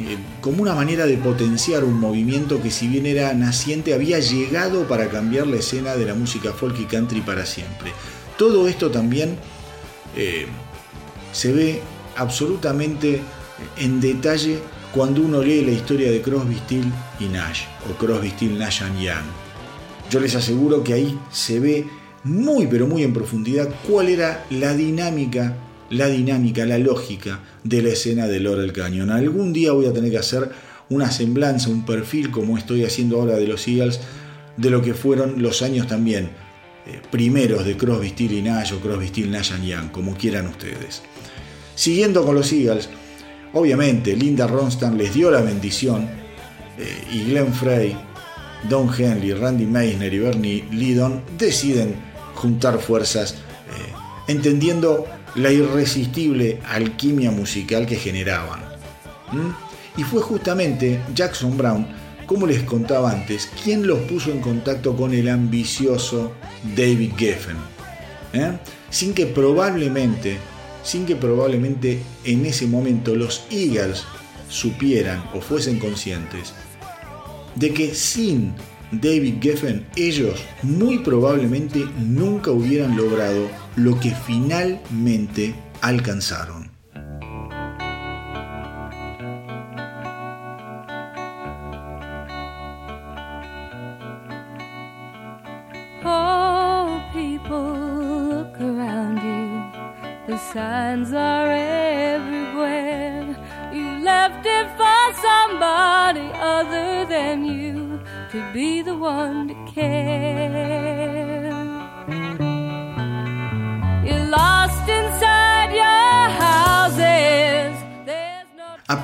eh, 0.00 0.18
como 0.40 0.62
una 0.62 0.74
manera 0.74 1.06
de 1.06 1.16
potenciar 1.16 1.84
un 1.84 1.98
movimiento 2.00 2.62
que 2.62 2.70
si 2.70 2.88
bien 2.88 3.06
era 3.06 3.34
naciente 3.34 3.94
había 3.94 4.18
llegado 4.18 4.88
para 4.88 5.08
cambiar 5.08 5.46
la 5.46 5.56
escena 5.56 5.96
de 5.96 6.06
la 6.06 6.14
música 6.14 6.52
folk 6.52 6.78
y 6.80 6.84
country 6.84 7.20
para 7.20 7.44
siempre. 7.46 7.92
Todo 8.38 8.68
esto 8.68 8.90
también 8.90 9.36
eh, 10.16 10.46
se 11.32 11.52
ve 11.52 11.80
absolutamente 12.16 13.20
en 13.76 14.00
detalle 14.00 14.58
cuando 14.92 15.22
uno 15.22 15.42
lee 15.42 15.64
la 15.64 15.72
historia 15.72 16.10
de 16.10 16.20
Crosby, 16.20 16.56
Still 16.56 16.92
y 17.20 17.24
Nash, 17.26 17.62
o 17.88 17.96
Crosby, 17.96 18.30
Still, 18.30 18.58
Nash 18.58 18.82
and 18.82 19.00
Young. 19.00 19.24
Yo 20.10 20.18
les 20.18 20.34
aseguro 20.34 20.82
que 20.82 20.94
ahí 20.94 21.18
se 21.30 21.60
ve 21.60 21.86
muy 22.24 22.66
pero 22.66 22.86
muy 22.86 23.02
en 23.02 23.12
profundidad 23.12 23.68
cuál 23.86 24.08
era 24.08 24.44
la 24.50 24.74
dinámica, 24.74 25.56
la 25.90 26.06
dinámica, 26.06 26.64
la 26.64 26.78
lógica 26.78 27.40
de 27.64 27.82
la 27.82 27.90
escena 27.90 28.26
de 28.26 28.40
Laurel 28.40 28.72
Canyon. 28.72 29.10
Algún 29.10 29.52
día 29.52 29.72
voy 29.72 29.86
a 29.86 29.92
tener 29.92 30.10
que 30.10 30.18
hacer 30.18 30.50
una 30.88 31.10
semblanza, 31.10 31.68
un 31.68 31.84
perfil 31.84 32.30
como 32.30 32.56
estoy 32.56 32.84
haciendo 32.84 33.20
ahora 33.20 33.36
de 33.36 33.46
los 33.46 33.66
Eagles, 33.68 34.00
de 34.56 34.70
lo 34.70 34.82
que 34.82 34.94
fueron 34.94 35.42
los 35.42 35.62
años 35.62 35.86
también 35.86 36.30
eh, 36.86 37.00
primeros 37.10 37.64
de 37.64 37.76
Crosby, 37.76 38.08
Still 38.08 38.32
y 38.32 38.42
Nash 38.42 38.72
o 38.72 38.80
Crosby, 38.80 39.08
Still, 39.08 39.30
Nash 39.30 39.52
and 39.52 39.64
Young, 39.64 39.90
como 39.90 40.16
quieran 40.16 40.46
ustedes. 40.46 41.02
Siguiendo 41.74 42.24
con 42.24 42.34
los 42.34 42.52
Eagles, 42.52 42.88
obviamente 43.52 44.16
Linda 44.16 44.46
Ronstadt 44.46 44.94
les 44.94 45.12
dio 45.14 45.30
la 45.30 45.40
bendición 45.40 46.08
eh, 46.78 47.04
y 47.12 47.24
Glenn 47.24 47.52
Frey, 47.52 47.96
Don 48.68 48.90
Henley, 48.92 49.32
Randy 49.32 49.66
Meisner 49.66 50.12
y 50.12 50.18
Bernie 50.18 50.64
Lidon 50.70 51.22
deciden 51.38 51.94
juntar 52.34 52.78
fuerzas 52.78 53.34
eh, 53.34 53.92
entendiendo 54.28 55.06
la 55.34 55.50
irresistible 55.50 56.60
alquimia 56.66 57.30
musical 57.30 57.86
que 57.86 57.96
generaban. 57.96 58.60
Y 59.96 60.02
fue 60.02 60.20
justamente 60.22 61.00
Jackson 61.14 61.56
Brown 61.56 61.86
como 62.26 62.46
les 62.46 62.62
contaba 62.62 63.10
antes, 63.10 63.50
¿quién 63.64 63.88
los 63.88 63.98
puso 64.02 64.30
en 64.30 64.40
contacto 64.40 64.96
con 64.96 65.12
el 65.12 65.28
ambicioso 65.28 66.32
David 66.76 67.14
Geffen? 67.16 67.56
¿eh? 68.32 68.52
sin 68.90 69.14
que 69.14 69.26
probablemente, 69.26 70.38
sin 70.82 71.06
que 71.06 71.16
probablemente 71.16 72.00
en 72.24 72.46
ese 72.46 72.66
momento 72.66 73.14
los 73.14 73.44
Eagles 73.50 74.04
supieran 74.48 75.22
o 75.34 75.40
fuesen 75.40 75.78
conscientes 75.78 76.52
de 77.54 77.72
que 77.72 77.94
sin 77.94 78.54
David 78.92 79.36
Geffen 79.40 79.86
ellos 79.96 80.44
muy 80.62 80.98
probablemente 80.98 81.86
nunca 81.98 82.50
hubieran 82.50 82.96
logrado 82.96 83.48
lo 83.76 83.98
que 84.00 84.14
finalmente 84.26 85.54
alcanzaron. 85.80 86.69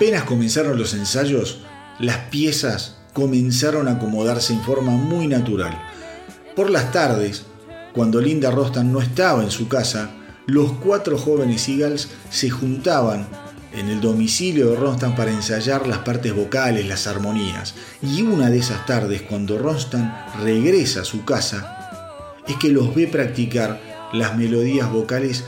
Apenas 0.07 0.23
comenzaron 0.23 0.79
los 0.79 0.95
ensayos, 0.95 1.63
las 1.99 2.17
piezas 2.31 2.99
comenzaron 3.13 3.89
a 3.89 3.95
acomodarse 3.95 4.53
en 4.53 4.63
forma 4.63 4.93
muy 4.93 5.27
natural. 5.27 5.77
Por 6.55 6.71
las 6.71 6.93
tardes, 6.93 7.43
cuando 7.93 8.21
Linda 8.21 8.53
Rostan 8.53 8.93
no 8.93 9.03
estaba 9.03 9.43
en 9.43 9.51
su 9.51 9.67
casa, 9.67 10.13
los 10.47 10.71
cuatro 10.75 11.19
jóvenes 11.19 11.69
Eagles 11.69 12.09
se 12.31 12.51
juntaban 12.51 13.27
en 13.73 13.89
el 13.89 14.01
domicilio 14.01 14.71
de 14.71 14.77
Rostan 14.77 15.17
para 15.17 15.33
ensayar 15.33 15.89
las 15.89 15.99
partes 15.99 16.33
vocales, 16.33 16.87
las 16.87 17.09
armonías. 17.09 17.75
Y 18.01 18.23
una 18.23 18.49
de 18.49 18.59
esas 18.59 18.87
tardes, 18.87 19.23
cuando 19.23 19.59
Rostan 19.59 20.25
regresa 20.41 21.01
a 21.01 21.05
su 21.05 21.25
casa, 21.25 22.37
es 22.47 22.55
que 22.59 22.69
los 22.69 22.95
ve 22.95 23.09
practicar 23.09 23.81
las 24.13 24.37
melodías 24.37 24.89
vocales 24.89 25.43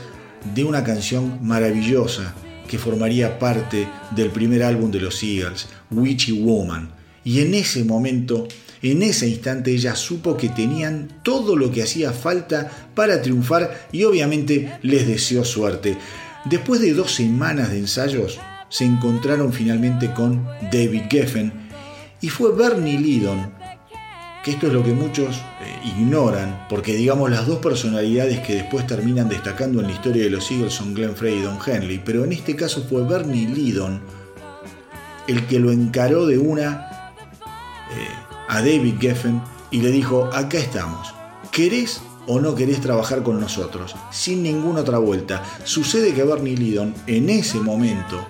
de 0.53 0.65
una 0.65 0.83
canción 0.83 1.39
maravillosa 1.41 2.35
que 2.69 2.77
formaría 2.77 3.39
parte 3.39 3.87
del 4.11 4.29
primer 4.29 4.63
álbum 4.63 4.91
de 4.91 5.01
los 5.01 5.23
Eagles, 5.23 5.67
Witchy 5.89 6.33
Woman. 6.33 6.91
Y 7.23 7.41
en 7.41 7.55
ese 7.55 7.83
momento, 7.83 8.47
en 8.81 9.01
ese 9.01 9.27
instante, 9.27 9.71
ella 9.71 9.95
supo 9.95 10.37
que 10.37 10.49
tenían 10.49 11.09
todo 11.23 11.55
lo 11.55 11.71
que 11.71 11.83
hacía 11.83 12.13
falta 12.13 12.69
para 12.93 13.21
triunfar 13.21 13.87
y 13.91 14.03
obviamente 14.03 14.77
les 14.83 15.07
deseó 15.07 15.43
suerte. 15.43 15.97
Después 16.45 16.79
de 16.79 16.93
dos 16.93 17.11
semanas 17.11 17.71
de 17.71 17.79
ensayos, 17.79 18.39
se 18.69 18.85
encontraron 18.85 19.51
finalmente 19.51 20.13
con 20.13 20.45
David 20.71 21.03
Geffen 21.09 21.51
y 22.21 22.29
fue 22.29 22.55
Bernie 22.55 22.99
Lydon, 22.99 23.51
que 24.43 24.51
esto 24.51 24.67
es 24.67 24.73
lo 24.73 24.83
que 24.83 24.93
muchos 24.93 25.37
eh, 25.61 25.79
ignoran, 25.83 26.65
porque 26.69 26.95
digamos 26.95 27.29
las 27.29 27.45
dos 27.45 27.59
personalidades 27.59 28.39
que 28.39 28.55
después 28.55 28.87
terminan 28.87 29.27
destacando 29.27 29.81
en 29.81 29.87
la 29.87 29.93
historia 29.93 30.23
de 30.23 30.29
los 30.29 30.49
Eagles 30.49 30.73
son 30.73 30.93
Glenn 30.93 31.15
Frey 31.15 31.39
y 31.39 31.41
Don 31.41 31.57
Henley, 31.65 32.01
pero 32.03 32.23
en 32.23 32.31
este 32.31 32.55
caso 32.55 32.85
fue 32.87 33.03
Bernie 33.03 33.47
Lydon 33.47 34.01
el 35.27 35.45
que 35.45 35.59
lo 35.59 35.71
encaró 35.71 36.25
de 36.25 36.39
una 36.39 37.13
eh, 37.91 38.07
a 38.47 38.61
David 38.61 38.95
Geffen 38.99 39.41
y 39.69 39.81
le 39.81 39.91
dijo, 39.91 40.29
acá 40.33 40.57
estamos, 40.57 41.13
¿querés 41.51 42.01
o 42.25 42.39
no 42.39 42.55
querés 42.55 42.81
trabajar 42.81 43.21
con 43.21 43.39
nosotros? 43.39 43.95
Sin 44.11 44.41
ninguna 44.41 44.81
otra 44.81 44.97
vuelta. 44.97 45.43
Sucede 45.65 46.13
que 46.13 46.23
Bernie 46.23 46.57
Lydon 46.57 46.95
en 47.05 47.29
ese 47.29 47.59
momento, 47.59 48.27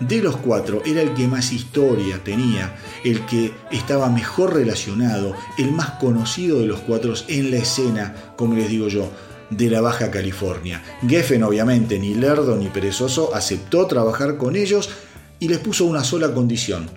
de 0.00 0.22
los 0.22 0.36
cuatro, 0.36 0.82
era 0.84 1.02
el 1.02 1.14
que 1.14 1.26
más 1.26 1.52
historia 1.52 2.22
tenía, 2.22 2.76
el 3.04 3.26
que 3.26 3.52
estaba 3.70 4.08
mejor 4.08 4.54
relacionado, 4.54 5.34
el 5.58 5.72
más 5.72 5.90
conocido 5.92 6.60
de 6.60 6.66
los 6.66 6.80
cuatro 6.80 7.14
en 7.26 7.50
la 7.50 7.58
escena, 7.58 8.14
como 8.36 8.54
les 8.54 8.68
digo 8.68 8.88
yo, 8.88 9.10
de 9.50 9.70
la 9.70 9.80
Baja 9.80 10.10
California. 10.10 10.82
Geffen, 11.06 11.42
obviamente, 11.42 11.98
ni 11.98 12.14
lerdo 12.14 12.56
ni 12.56 12.68
perezoso, 12.68 13.34
aceptó 13.34 13.86
trabajar 13.86 14.36
con 14.36 14.56
ellos 14.56 14.90
y 15.40 15.48
les 15.48 15.58
puso 15.58 15.84
una 15.84 16.04
sola 16.04 16.32
condición. 16.32 16.90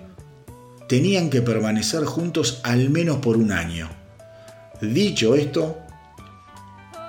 Tenían 0.88 1.30
que 1.30 1.42
permanecer 1.42 2.04
juntos 2.04 2.60
al 2.62 2.90
menos 2.90 3.18
por 3.18 3.36
un 3.36 3.52
año. 3.52 3.88
Dicho 4.80 5.34
esto, 5.34 5.78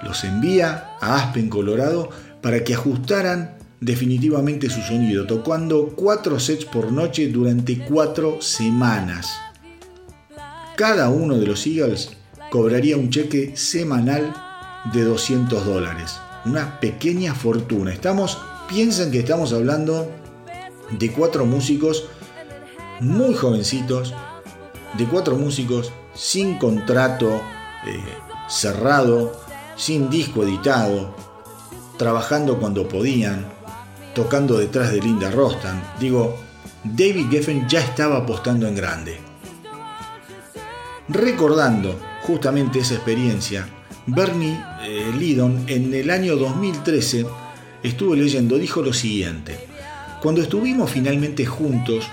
los 0.04 0.24
envía 0.24 0.96
a 1.02 1.16
Aspen, 1.16 1.50
Colorado, 1.50 2.10
para 2.42 2.64
que 2.64 2.76
ajustaran 2.76 3.58
definitivamente 3.84 4.70
su 4.70 4.82
sonido, 4.82 5.28
tocando 5.28 5.94
cuatro 5.96 6.40
sets 6.40 6.66
por 6.66 6.92
noche 6.92 7.28
durante 7.28 7.80
cuatro 7.80 8.42
semanas. 8.42 9.34
Cada 10.76 11.10
uno 11.10 11.38
de 11.38 11.46
los 11.46 11.68
Eagles 11.68 12.12
cobraría 12.50 12.98
un 12.98 13.10
cheque 13.10 13.56
semanal 13.56 14.34
de 14.94 15.04
200 15.04 15.66
dólares. 15.66 16.18
Una 16.46 16.80
pequeña 16.80 17.36
fortuna. 17.36 17.94
Estamos, 17.94 18.38
piensen 18.68 19.12
que 19.12 19.20
estamos 19.20 19.54
hablando 19.54 20.10
de 20.92 21.12
cuatro 21.12 21.46
músicos 21.46 22.06
muy 23.00 23.36
jovencitos, 23.36 24.14
de 24.98 25.06
cuatro 25.06 25.36
músicos 25.36 25.92
sin 26.14 26.58
contrato 26.58 27.42
eh, 27.86 28.00
cerrado, 28.48 29.40
sin 29.76 30.10
disco 30.10 30.44
editado, 30.44 31.16
trabajando 31.98 32.60
cuando 32.60 32.88
podían, 32.88 33.53
tocando 34.14 34.58
detrás 34.58 34.92
de 34.92 35.02
Linda 35.02 35.32
Rostan. 35.32 35.82
Digo, 36.00 36.38
David 36.84 37.28
Geffen 37.30 37.68
ya 37.68 37.80
estaba 37.80 38.18
apostando 38.18 38.68
en 38.68 38.76
grande. 38.76 39.18
Recordando 41.10 42.00
justamente 42.24 42.80
esa 42.80 42.96
experiencia, 42.96 43.68
Bernie 44.06 44.58
eh, 44.84 45.12
Lydon 45.18 45.66
en 45.68 45.94
el 45.94 46.10
año 46.10 46.36
2013 46.36 47.26
estuvo 47.84 48.16
leyendo, 48.16 48.58
dijo 48.58 48.82
lo 48.82 48.94
siguiente, 48.94 49.58
cuando 50.22 50.42
estuvimos 50.42 50.90
finalmente 50.90 51.46
juntos, 51.46 52.06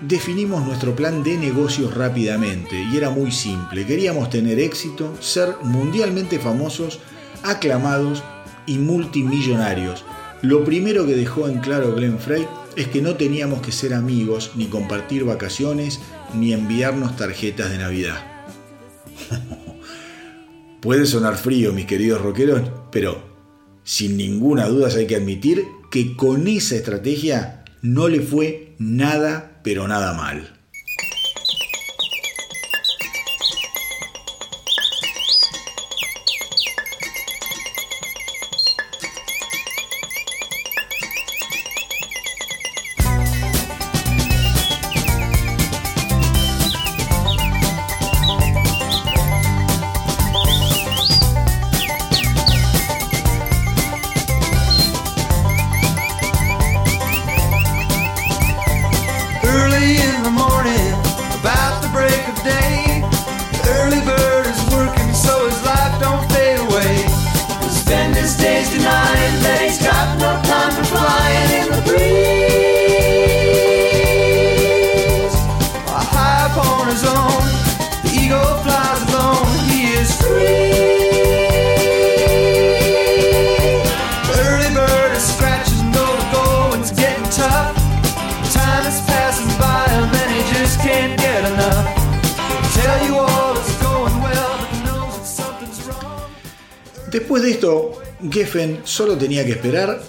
definimos 0.00 0.64
nuestro 0.64 0.94
plan 0.94 1.24
de 1.24 1.36
negocios 1.36 1.94
rápidamente 1.94 2.80
y 2.80 2.96
era 2.96 3.10
muy 3.10 3.32
simple. 3.32 3.84
Queríamos 3.84 4.30
tener 4.30 4.60
éxito, 4.60 5.14
ser 5.20 5.56
mundialmente 5.62 6.38
famosos, 6.38 7.00
aclamados 7.42 8.22
y 8.66 8.78
multimillonarios. 8.78 10.04
Lo 10.42 10.64
primero 10.64 11.04
que 11.04 11.16
dejó 11.16 11.48
en 11.48 11.58
claro 11.58 11.94
Glenn 11.94 12.18
Frey 12.18 12.46
es 12.76 12.86
que 12.88 13.02
no 13.02 13.16
teníamos 13.16 13.60
que 13.60 13.72
ser 13.72 13.92
amigos, 13.92 14.52
ni 14.54 14.66
compartir 14.66 15.24
vacaciones, 15.24 16.00
ni 16.32 16.52
enviarnos 16.52 17.16
tarjetas 17.16 17.70
de 17.70 17.78
Navidad. 17.78 18.24
Puede 20.80 21.06
sonar 21.06 21.36
frío, 21.36 21.72
mis 21.72 21.86
queridos 21.86 22.22
rockeros, 22.22 22.62
pero 22.92 23.20
sin 23.82 24.16
ninguna 24.16 24.68
duda 24.68 24.88
hay 24.96 25.08
que 25.08 25.16
admitir 25.16 25.64
que 25.90 26.14
con 26.14 26.46
esa 26.46 26.76
estrategia 26.76 27.64
no 27.82 28.06
le 28.06 28.20
fue 28.20 28.76
nada, 28.78 29.60
pero 29.64 29.88
nada 29.88 30.14
mal. 30.14 30.57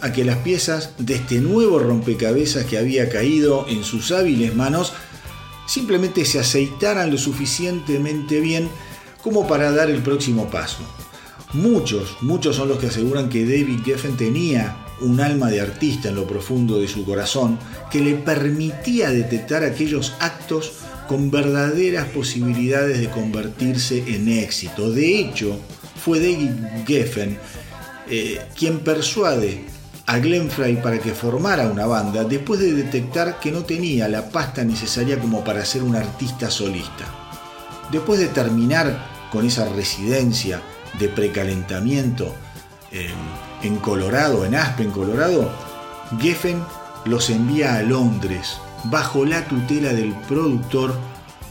A 0.02 0.12
que 0.12 0.26
las 0.26 0.38
piezas 0.38 0.92
de 0.98 1.16
este 1.16 1.40
nuevo 1.40 1.80
rompecabezas 1.80 2.66
que 2.66 2.78
había 2.78 3.10
caído 3.10 3.66
en 3.68 3.84
sus 3.84 4.12
hábiles 4.12 4.56
manos 4.56 4.94
simplemente 5.68 6.26
se 6.26 6.40
aceitaran 6.40 7.12
lo 7.12 7.18
suficientemente 7.18 8.40
bien 8.40 8.70
como 9.22 9.48
para 9.48 9.72
dar 9.72 9.90
el 9.90 10.02
próximo 10.02 10.50
paso. 10.50 10.80
Muchos, 11.54 12.18
muchos 12.22 12.56
son 12.56 12.70
los 12.70 12.80
que 12.80 12.88
aseguran 12.88 13.30
que 13.30 13.44
David 13.44 13.82
Geffen 13.84 14.18
tenía 14.18 14.86
un 15.02 15.20
alma 15.20 15.50
de 15.50 15.62
artista 15.62 16.10
en 16.10 16.16
lo 16.16 16.28
profundo 16.28 16.80
de 16.80 16.88
su 16.88 17.06
corazón 17.06 17.58
que 17.92 18.02
le 18.02 18.16
permitía 18.16 19.12
detectar 19.12 19.64
aquellos 19.64 20.14
actos 20.20 20.74
con 21.08 21.32
verdaderas 21.32 22.08
posibilidades 22.10 23.00
de 23.00 23.10
convertirse 23.10 24.04
en 24.08 24.30
éxito. 24.30 24.92
De 24.92 25.20
hecho, 25.20 25.60
fue 26.04 26.20
David 26.20 26.52
Geffen 26.86 27.38
eh, 28.10 28.40
quien 28.56 28.80
persuade 28.80 29.66
a 30.10 30.18
Glenn 30.18 30.50
Frey 30.50 30.78
para 30.78 30.98
que 30.98 31.14
formara 31.14 31.68
una 31.68 31.86
banda 31.86 32.24
después 32.24 32.60
de 32.60 32.74
detectar 32.74 33.40
que 33.40 33.52
no 33.52 33.62
tenía 33.62 34.08
la 34.08 34.28
pasta 34.32 34.64
necesaria 34.64 35.20
como 35.20 35.44
para 35.44 35.64
ser 35.64 35.84
un 35.84 35.96
artista 35.96 36.50
solista. 36.50 37.06
Después 37.92 38.20
de 38.20 38.30
terminar 38.30 39.28
con 39.32 39.46
esa 39.46 39.70
residencia 39.70 40.64
de 40.98 41.10
precalentamiento 41.10 42.34
eh, 42.92 43.12
en 43.62 43.76
Colorado, 43.76 44.46
en 44.46 44.56
Aspen, 44.56 44.90
Colorado, 44.90 45.48
Geffen 46.20 46.64
los 47.06 47.30
envía 47.30 47.76
a 47.76 47.84
Londres 47.84 48.58
bajo 48.86 49.26
la 49.26 49.48
tutela 49.48 49.94
del 49.94 50.16
productor 50.28 50.96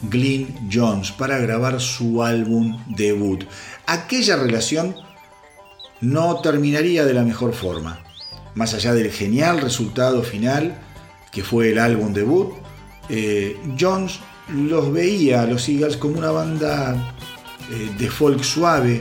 Glyn 0.03 0.69
Jones 0.69 1.13
para 1.13 1.39
grabar 1.39 1.81
su 1.81 2.25
álbum 2.25 2.77
debut. 2.89 3.45
Aquella 3.87 4.35
relación 4.35 4.97
no 6.01 6.41
terminaría 6.41 7.05
de 7.05 7.15
la 7.15 7.23
mejor 7.23 7.55
forma. 7.55 8.08
Más 8.59 8.75
allá 8.75 8.93
del 8.93 9.13
genial 9.13 9.61
resultado 9.61 10.25
final, 10.25 10.77
que 11.31 11.45
fue 11.45 11.71
el 11.71 11.79
álbum 11.79 12.13
debut, 12.13 12.55
eh, 13.09 13.57
Jones 13.79 14.19
los 14.53 14.93
veía 14.93 15.43
a 15.43 15.47
los 15.47 15.69
Eagles 15.69 15.97
como 15.97 16.19
una 16.19 16.33
banda 16.33 17.15
eh, 17.71 17.89
de 17.97 18.11
folk 18.11 18.43
suave 18.43 19.01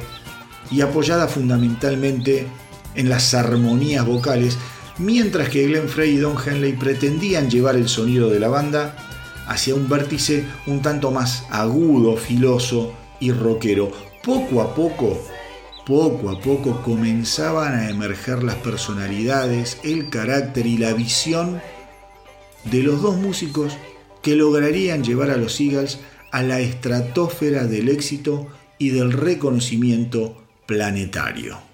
y 0.70 0.82
apoyada 0.82 1.28
fundamentalmente 1.28 2.46
en 2.94 3.10
las 3.10 3.34
armonías 3.34 4.06
vocales, 4.06 4.60
mientras 5.00 5.50
que 5.50 5.66
Glenn 5.66 5.90
Frey 5.90 6.12
y 6.12 6.18
Don 6.18 6.36
Henley 6.38 6.74
pretendían 6.74 7.50
llevar 7.50 7.78
el 7.78 7.90
sonido 7.90 8.30
de 8.30 8.40
la 8.40 8.50
banda 8.50 8.96
hacia 9.48 9.74
un 9.74 9.90
vértice 9.90 10.46
un 10.68 10.84
tanto 10.84 11.10
más 11.10 11.46
agudo, 11.50 12.16
filoso 12.16 12.94
y 13.20 13.32
rockero. 13.32 13.92
Poco 14.22 14.62
a 14.62 14.76
poco, 14.76 15.20
poco 15.88 16.30
a 16.30 16.42
poco 16.42 16.82
comenzaban 16.84 17.74
a 17.74 17.90
emerger 17.90 18.44
las 18.44 18.56
personalidades, 18.56 19.78
el 19.86 20.10
carácter 20.10 20.66
y 20.66 20.78
la 20.78 20.92
visión 20.92 21.62
de 22.66 22.84
los 22.84 23.02
dos 23.02 23.16
músicos 23.16 23.78
que 24.22 24.36
lograrían 24.36 25.02
llevar 25.02 25.30
a 25.30 25.38
los 25.38 25.62
Eagles 25.62 26.00
a 26.32 26.44
la 26.44 26.60
estratosfera 26.60 27.64
del 27.68 27.88
éxito 27.88 28.48
y 28.78 28.90
del 28.90 29.14
reconocimiento 29.14 30.36
planetario. 30.66 31.67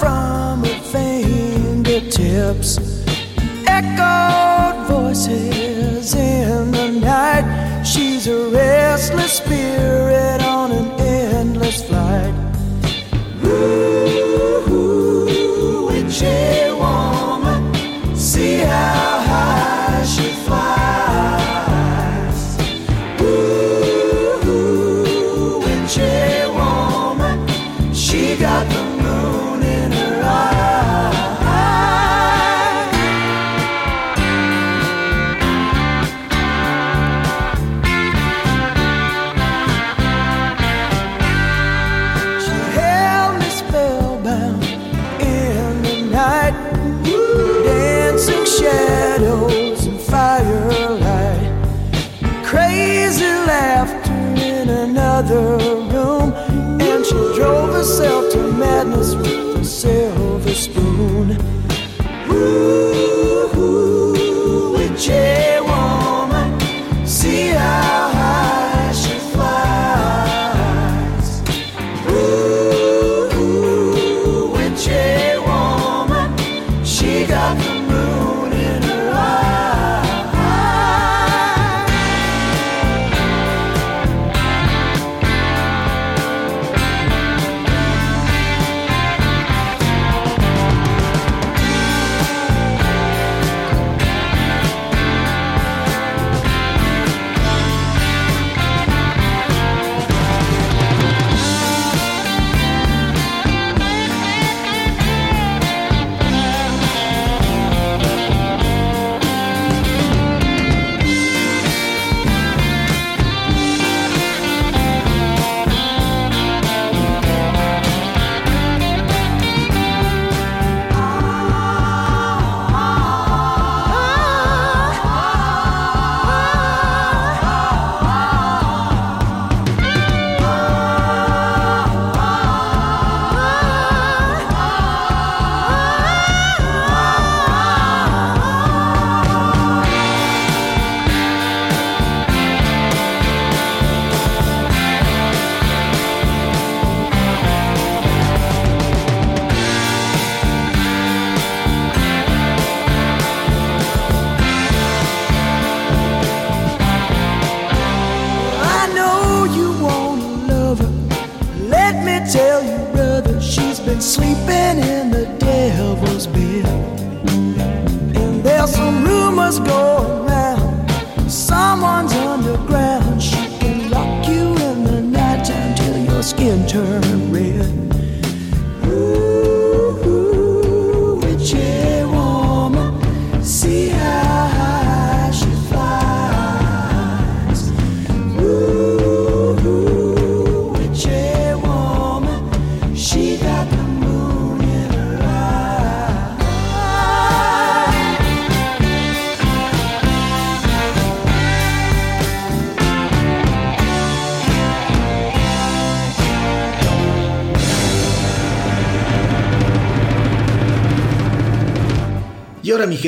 from 0.00 0.64
her 0.64 0.80
fingertips. 0.92 2.78
Echoed 3.66 4.86
voices 4.86 6.14
in 6.14 6.70
the 6.70 6.88
night. 6.90 7.44
She's 7.84 8.26
a 8.26 8.48
restless 8.50 9.34
spirit. 9.34 9.97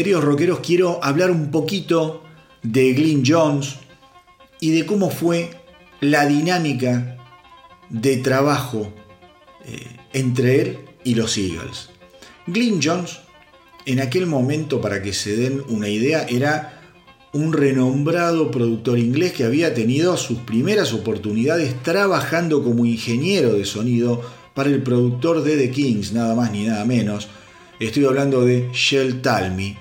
Queridos 0.01 0.25
rockeros, 0.25 0.61
quiero 0.61 0.99
hablar 1.05 1.31
un 1.31 1.51
poquito 1.51 2.23
de 2.63 2.95
Glyn 2.95 3.23
Jones 3.23 3.75
y 4.59 4.71
de 4.71 4.87
cómo 4.87 5.11
fue 5.11 5.51
la 6.01 6.25
dinámica 6.25 7.19
de 7.91 8.17
trabajo 8.17 8.91
eh, 9.67 9.87
entre 10.15 10.63
él 10.63 10.79
y 11.05 11.17
los 11.17 11.37
Eagles. 11.37 11.91
Glyn 12.47 12.81
Jones, 12.83 13.19
en 13.85 14.01
aquel 14.01 14.25
momento, 14.25 14.81
para 14.81 15.03
que 15.03 15.13
se 15.13 15.37
den 15.37 15.63
una 15.69 15.91
idea, 15.91 16.25
era 16.27 16.81
un 17.35 17.53
renombrado 17.53 18.51
productor 18.51 18.99
inglés 18.99 19.35
que 19.35 19.45
había 19.45 19.75
tenido 19.75 20.17
sus 20.17 20.39
primeras 20.39 20.95
oportunidades 20.95 21.75
trabajando 21.83 22.65
como 22.65 22.87
ingeniero 22.87 23.53
de 23.53 23.67
sonido 23.67 24.23
para 24.55 24.71
el 24.71 24.83
productor 24.83 25.43
de 25.43 25.59
The 25.59 25.71
Kings, 25.71 26.15
nada 26.15 26.35
más 26.35 26.53
ni 26.53 26.65
nada 26.65 26.87
menos. 26.87 27.29
Estoy 27.79 28.07
hablando 28.07 28.47
de 28.47 28.71
Shell 28.73 29.21
Talmy. 29.21 29.77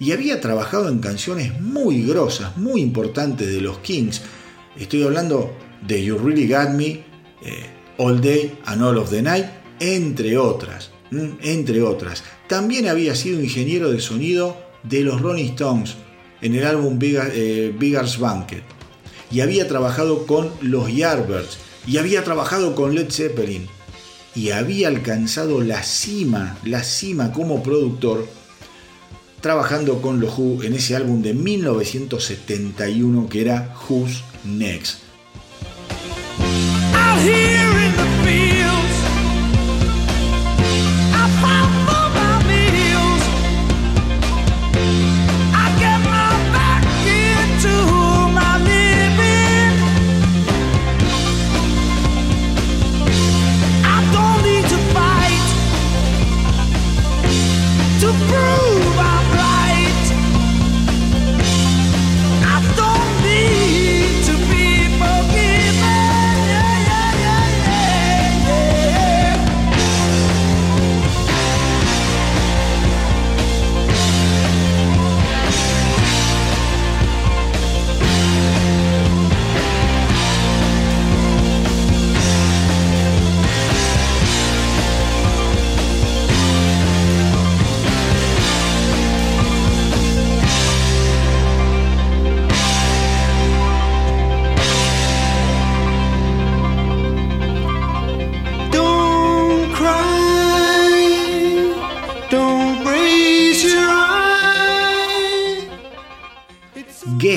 Y 0.00 0.12
había 0.12 0.40
trabajado 0.40 0.88
en 0.88 0.98
canciones 0.98 1.60
muy 1.60 2.02
grosas, 2.02 2.56
muy 2.56 2.80
importantes 2.80 3.46
de 3.46 3.60
los 3.60 3.78
Kings. 3.78 4.22
Estoy 4.76 5.04
hablando 5.04 5.54
de 5.86 6.02
You 6.02 6.18
Really 6.18 6.48
Got 6.48 6.70
Me, 6.70 6.86
eh, 6.86 7.04
All 7.98 8.20
Day 8.20 8.58
and 8.64 8.82
All 8.82 8.96
of 8.96 9.10
the 9.10 9.20
Night, 9.20 9.46
entre 9.78 10.36
otras. 10.38 10.90
¿m? 11.12 11.36
Entre 11.42 11.82
otras. 11.82 12.24
También 12.48 12.88
había 12.88 13.14
sido 13.14 13.40
ingeniero 13.42 13.92
de 13.92 14.00
sonido 14.00 14.56
de 14.82 15.02
los 15.02 15.20
Rolling 15.20 15.50
Stones 15.50 15.96
en 16.40 16.54
el 16.54 16.64
álbum 16.64 16.98
Bigger, 16.98 17.30
eh, 17.34 17.74
Bigger's 17.78 18.18
Banquet. 18.18 18.64
Y 19.30 19.42
había 19.42 19.68
trabajado 19.68 20.26
con 20.26 20.50
los 20.62 20.92
Yardbirds. 20.92 21.58
Y 21.86 21.98
había 21.98 22.24
trabajado 22.24 22.74
con 22.74 22.94
Led 22.94 23.10
Zeppelin 23.10 23.68
y 24.34 24.50
había 24.50 24.88
alcanzado 24.88 25.60
la 25.60 25.82
cima, 25.82 26.58
la 26.64 26.84
cima 26.84 27.32
como 27.32 27.62
productor, 27.62 28.26
trabajando 29.40 30.00
con 30.02 30.20
los 30.20 30.38
Who 30.38 30.62
en 30.62 30.74
ese 30.74 30.96
álbum 30.96 31.22
de 31.22 31.34
1971 31.34 33.28
que 33.28 33.40
era 33.40 33.74
Who's 33.88 34.22
Next. 34.44 34.98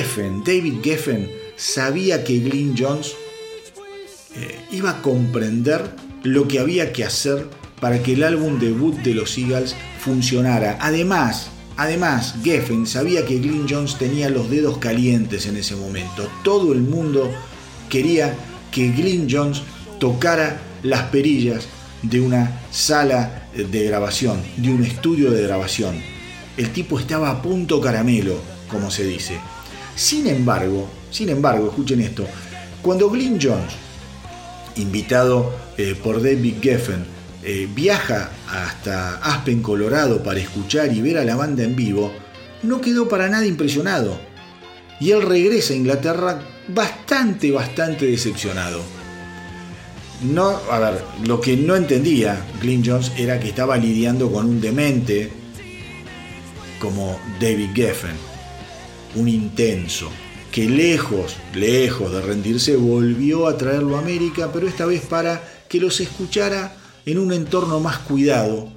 Geffen, 0.03 0.43
David 0.43 0.81
Geffen, 0.83 1.31
sabía 1.55 2.25
que 2.25 2.39
Glyn 2.39 2.75
Jones 2.77 3.15
eh, 4.35 4.59
iba 4.69 4.89
a 4.89 5.01
comprender 5.01 5.95
lo 6.23 6.45
que 6.45 6.59
había 6.59 6.91
que 6.91 7.05
hacer 7.05 7.47
para 7.79 8.03
que 8.03 8.11
el 8.11 8.23
álbum 8.23 8.59
debut 8.59 8.95
de 8.97 9.13
los 9.13 9.37
Eagles 9.37 9.77
funcionara. 10.01 10.77
Además, 10.81 11.47
además, 11.77 12.35
Geffen 12.43 12.85
sabía 12.85 13.25
que 13.25 13.37
Glyn 13.37 13.65
Jones 13.69 13.97
tenía 13.97 14.29
los 14.29 14.49
dedos 14.49 14.77
calientes 14.77 15.45
en 15.45 15.55
ese 15.55 15.77
momento. 15.77 16.29
Todo 16.43 16.73
el 16.73 16.81
mundo 16.81 17.31
quería 17.89 18.35
que 18.73 18.89
Glyn 18.89 19.29
Jones 19.31 19.61
tocara 20.01 20.59
las 20.83 21.03
perillas 21.03 21.65
de 22.01 22.19
una 22.19 22.61
sala 22.71 23.47
de 23.55 23.85
grabación, 23.85 24.41
de 24.57 24.69
un 24.69 24.83
estudio 24.83 25.31
de 25.31 25.43
grabación. 25.43 25.95
El 26.57 26.71
tipo 26.71 26.99
estaba 26.99 27.29
a 27.29 27.41
punto 27.41 27.79
caramelo, 27.79 28.41
como 28.67 28.91
se 28.91 29.05
dice. 29.05 29.39
Sin 29.95 30.27
embargo, 30.27 30.89
sin 31.11 31.29
embargo, 31.29 31.69
escuchen 31.69 32.01
esto, 32.01 32.25
cuando 32.81 33.09
Glyn 33.09 33.39
Jones, 33.41 33.73
invitado 34.75 35.53
eh, 35.77 35.95
por 36.01 36.21
David 36.21 36.55
Geffen, 36.61 37.05
eh, 37.43 37.67
viaja 37.73 38.31
hasta 38.49 39.17
Aspen, 39.17 39.61
Colorado 39.61 40.23
para 40.23 40.39
escuchar 40.39 40.93
y 40.93 41.01
ver 41.01 41.17
a 41.17 41.25
la 41.25 41.35
banda 41.35 41.63
en 41.63 41.75
vivo, 41.75 42.11
no 42.63 42.81
quedó 42.81 43.07
para 43.07 43.29
nada 43.29 43.45
impresionado. 43.45 44.17
Y 44.99 45.11
él 45.11 45.21
regresa 45.21 45.73
a 45.73 45.77
Inglaterra 45.77 46.41
bastante, 46.67 47.51
bastante 47.51 48.05
decepcionado. 48.05 48.81
No, 50.23 50.57
a 50.71 50.79
ver, 50.79 51.03
lo 51.25 51.41
que 51.41 51.57
no 51.57 51.75
entendía 51.75 52.45
Glyn 52.61 52.83
Jones 52.85 53.11
era 53.17 53.39
que 53.39 53.49
estaba 53.49 53.75
lidiando 53.75 54.31
con 54.31 54.45
un 54.45 54.61
demente 54.61 55.29
como 56.79 57.19
David 57.41 57.71
Geffen, 57.73 58.15
un 59.15 59.27
intenso, 59.27 60.09
que 60.51 60.69
lejos, 60.69 61.35
lejos 61.53 62.11
de 62.11 62.21
rendirse, 62.21 62.75
volvió 62.75 63.47
a 63.47 63.57
traerlo 63.57 63.95
a 63.95 63.99
América, 63.99 64.51
pero 64.53 64.67
esta 64.67 64.85
vez 64.85 65.01
para 65.01 65.43
que 65.67 65.79
los 65.79 65.99
escuchara 65.99 66.75
en 67.05 67.17
un 67.17 67.33
entorno 67.33 67.79
más 67.79 67.97
cuidado, 67.99 68.69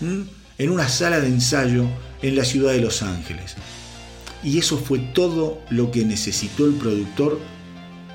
en 0.00 0.70
una 0.70 0.88
sala 0.88 1.20
de 1.20 1.28
ensayo 1.28 1.84
en 2.22 2.36
la 2.36 2.44
ciudad 2.44 2.72
de 2.72 2.80
Los 2.80 3.02
Ángeles. 3.02 3.56
Y 4.42 4.58
eso 4.58 4.78
fue 4.78 4.98
todo 4.98 5.60
lo 5.68 5.90
que 5.90 6.04
necesitó 6.04 6.66
el 6.66 6.74
productor 6.74 7.38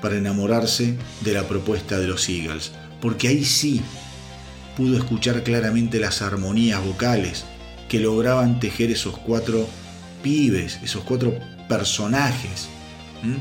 para 0.00 0.16
enamorarse 0.16 0.96
de 1.20 1.32
la 1.32 1.46
propuesta 1.46 1.98
de 1.98 2.06
los 2.06 2.28
Eagles, 2.28 2.72
porque 3.00 3.28
ahí 3.28 3.44
sí 3.44 3.80
pudo 4.76 4.96
escuchar 4.96 5.42
claramente 5.42 6.00
las 6.00 6.22
armonías 6.22 6.84
vocales 6.84 7.44
que 7.88 8.00
lograban 8.00 8.60
tejer 8.60 8.90
esos 8.90 9.16
cuatro 9.16 9.68
pibes, 10.26 10.80
esos 10.82 11.04
cuatro 11.04 11.32
personajes. 11.68 12.66
¿m? 13.22 13.36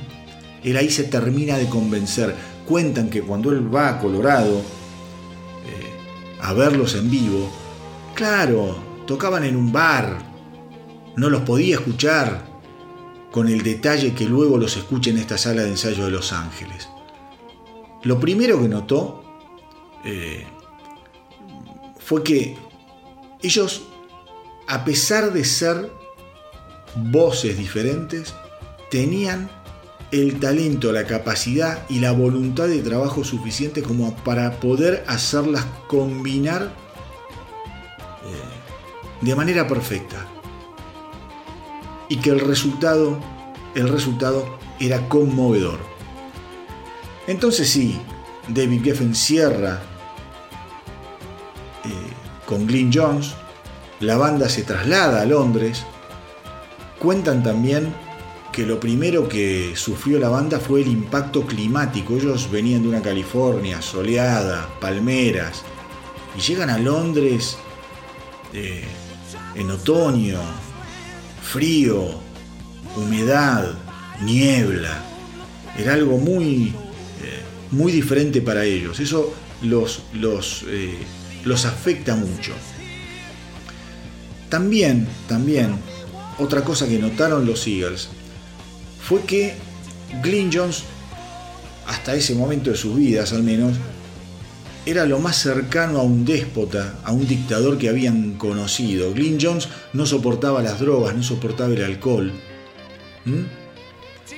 Él 0.63 0.77
ahí 0.77 0.91
se 0.91 1.05
termina 1.05 1.57
de 1.57 1.67
convencer. 1.67 2.36
Cuentan 2.67 3.09
que 3.09 3.23
cuando 3.23 3.49
él 3.49 3.73
va 3.73 3.89
a 3.89 3.99
Colorado 3.99 4.59
eh, 4.59 6.38
a 6.39 6.53
verlos 6.53 6.93
en 6.93 7.09
vivo, 7.09 7.49
claro, 8.13 8.77
tocaban 9.07 9.43
en 9.45 9.55
un 9.55 9.71
bar, 9.71 10.19
no 11.15 11.31
los 11.31 11.41
podía 11.41 11.77
escuchar 11.77 12.45
con 13.31 13.47
el 13.49 13.63
detalle 13.63 14.13
que 14.13 14.25
luego 14.25 14.59
los 14.59 14.77
escucha 14.77 15.09
en 15.09 15.17
esta 15.17 15.39
sala 15.39 15.63
de 15.63 15.69
ensayo 15.69 16.05
de 16.05 16.11
Los 16.11 16.33
Ángeles. 16.33 16.88
Lo 18.03 18.19
primero 18.19 18.61
que 18.61 18.67
notó, 18.67 19.23
eh, 20.03 20.45
fue 21.97 22.21
que 22.21 22.55
ellos, 23.41 23.88
a 24.67 24.86
pesar 24.86 25.33
de 25.33 25.43
ser 25.43 26.05
voces 26.96 27.58
diferentes, 27.58 28.34
tenían 28.89 29.50
el 30.12 30.39
talento, 30.39 30.91
la 30.91 31.06
capacidad 31.06 31.84
y 31.89 32.00
la 32.00 32.12
voluntad 32.12 32.68
de 32.68 32.82
trabajo 32.82 33.24
suficiente 33.24 33.82
como 33.82 34.16
para 34.18 34.60
poder 34.60 35.04
hacerlas 35.08 35.66
combinar 35.88 36.72
eh, 38.24 39.26
de 39.26 39.36
manera 39.36 39.68
perfecta. 39.68 40.26
Y 42.08 42.18
que 42.18 42.30
el 42.30 42.39
resultado, 42.39 43.20
el 43.74 43.89
resultado 43.89 44.58
era 44.80 45.10
conmovedor. 45.10 45.80
Entonces 47.28 47.70
sí, 47.70 48.00
David 48.48 48.84
Geffen 48.84 49.16
cierra 49.16 49.82
eh, 51.84 51.89
con 52.46 52.68
Glyn 52.68 52.91
Jones, 52.93 53.34
la 54.00 54.18
banda 54.18 54.50
se 54.50 54.62
traslada 54.62 55.22
a 55.22 55.26
Londres, 55.26 55.84
cuentan 57.06 57.43
también 57.43 57.93
que 58.51 58.66
lo 58.66 58.80
primero 58.80 59.30
que 59.30 59.74
sufrió 59.76 60.18
la 60.18 60.30
banda 60.30 60.60
fue 60.60 60.82
el 60.82 60.88
impacto 60.88 61.45
climático. 61.45 62.16
Ellos 62.18 62.49
venían 62.49 62.82
de 62.82 62.89
una 62.89 63.01
California 63.03 63.80
soleada, 63.80 64.68
palmeras, 64.82 65.62
y 66.36 66.41
llegan 66.41 66.72
a 66.72 66.80
Londres 66.80 67.58
eh, 68.53 68.86
en 69.53 69.70
otoño, 69.70 70.39
frío, 71.43 72.08
humedad, 72.97 73.72
niebla. 74.24 74.97
Era 75.78 75.93
algo 75.93 76.18
muy, 76.18 76.70
eh, 77.22 77.41
muy 77.70 77.91
diferente 77.91 78.41
para 78.41 78.66
ellos. 78.66 78.99
Eso 78.99 79.32
los, 79.62 80.01
los, 80.12 80.66
eh, 80.70 80.97
los 81.43 81.66
afecta 81.66 82.16
mucho. 82.16 82.53
También, 84.49 85.08
también, 85.28 85.76
otra 86.38 86.63
cosa 86.63 86.88
que 86.88 86.99
notaron 86.99 87.45
los 87.45 87.65
Eagles 87.67 88.09
fue 89.01 89.21
que 89.21 89.55
Glyn 90.21 90.49
Jones, 90.51 90.83
hasta 91.88 92.15
ese 92.15 92.36
momento 92.36 92.71
de 92.71 92.77
sus 92.77 92.95
vidas 92.95 93.33
al 93.33 93.43
menos, 93.43 93.75
era 94.86 95.05
lo 95.05 95.19
más 95.19 95.38
cercano 95.38 95.99
a 95.99 96.03
un 96.03 96.25
déspota, 96.25 96.99
a 97.03 97.11
un 97.11 97.27
dictador 97.27 97.77
que 97.77 97.89
habían 97.89 98.33
conocido. 98.33 99.13
Glyn 99.13 99.38
Jones 99.41 99.67
no 99.93 100.05
soportaba 100.05 100.61
las 100.61 100.79
drogas, 100.79 101.15
no 101.15 101.23
soportaba 101.23 101.73
el 101.73 101.83
alcohol. 101.83 102.31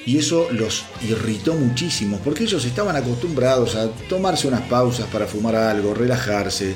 Y 0.06 0.18
eso 0.18 0.48
los 0.52 0.86
irritó 1.08 1.54
muchísimo, 1.54 2.20
porque 2.24 2.44
ellos 2.44 2.64
estaban 2.64 2.96
acostumbrados 2.96 3.76
a 3.76 3.90
tomarse 4.10 4.48
unas 4.48 4.62
pausas 4.62 5.08
para 5.08 5.28
fumar 5.28 5.56
algo, 5.56 5.94
relajarse, 5.94 6.76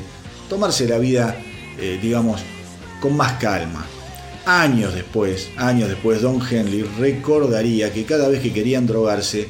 tomarse 0.49 0.88
la 0.88 0.97
vida, 0.97 1.38
eh, 1.80 1.97
digamos, 2.01 2.41
con 2.99 3.15
más 3.15 3.34
calma. 3.34 3.86
Años 4.46 4.96
después, 4.96 5.50
años 5.56 5.88
después, 5.88 6.22
Don 6.22 6.42
Henley 6.42 6.82
recordaría 7.00 7.94
que 7.94 8.06
cada 8.06 8.28
vez 8.28 8.42
que 8.42 8.52
querían 8.52 8.88
drogarse, 8.88 9.48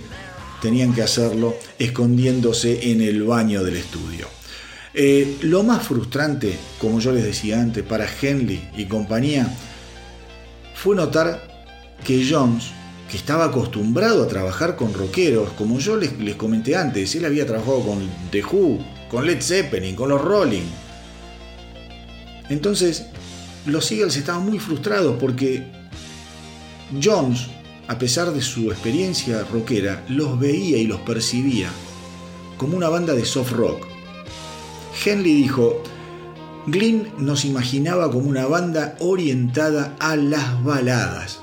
tenían 0.61 0.93
que 0.93 1.01
hacerlo 1.01 1.55
escondiéndose 1.79 2.91
en 2.91 3.01
el 3.01 3.23
baño 3.23 3.63
del 3.63 3.77
estudio. 3.77 4.27
Eh, 4.93 5.37
lo 5.43 5.63
más 5.63 5.83
frustrante, 5.87 6.57
como 6.77 6.99
yo 6.99 7.13
les 7.13 7.23
decía 7.23 7.61
antes, 7.61 7.83
para 7.83 8.05
Henley 8.05 8.69
y 8.75 8.85
compañía, 8.85 9.47
fue 10.75 10.95
notar 10.95 11.47
que 12.03 12.27
Jones, 12.29 12.71
que 13.09 13.15
estaba 13.15 13.45
acostumbrado 13.45 14.23
a 14.23 14.27
trabajar 14.27 14.75
con 14.75 14.93
rockeros, 14.93 15.51
como 15.51 15.79
yo 15.79 15.95
les, 15.95 16.19
les 16.19 16.35
comenté 16.35 16.75
antes, 16.75 17.15
él 17.15 17.23
había 17.23 17.45
trabajado 17.45 17.81
con 17.85 18.09
The 18.31 18.43
Who, 18.43 18.79
con 19.09 19.25
Led 19.25 19.41
Zeppelin, 19.41 19.95
con 19.95 20.09
los 20.09 20.21
Rolling. 20.21 20.67
Entonces, 22.49 23.05
los 23.65 23.91
Eagles 23.91 24.17
estaban 24.17 24.45
muy 24.45 24.59
frustrados 24.59 25.17
porque 25.19 25.65
Jones, 27.01 27.47
a 27.87 27.97
pesar 27.97 28.31
de 28.31 28.41
su 28.41 28.71
experiencia 28.71 29.43
rockera, 29.51 30.03
los 30.09 30.39
veía 30.39 30.77
y 30.77 30.87
los 30.87 30.99
percibía 31.01 31.69
como 32.57 32.77
una 32.77 32.89
banda 32.89 33.13
de 33.13 33.25
soft 33.25 33.51
rock. 33.51 33.87
Henley 35.03 35.33
dijo, 35.35 35.81
Glynn 36.67 37.07
nos 37.17 37.45
imaginaba 37.45 38.11
como 38.11 38.29
una 38.29 38.45
banda 38.45 38.95
orientada 38.99 39.95
a 39.99 40.15
las 40.15 40.63
baladas. 40.63 41.39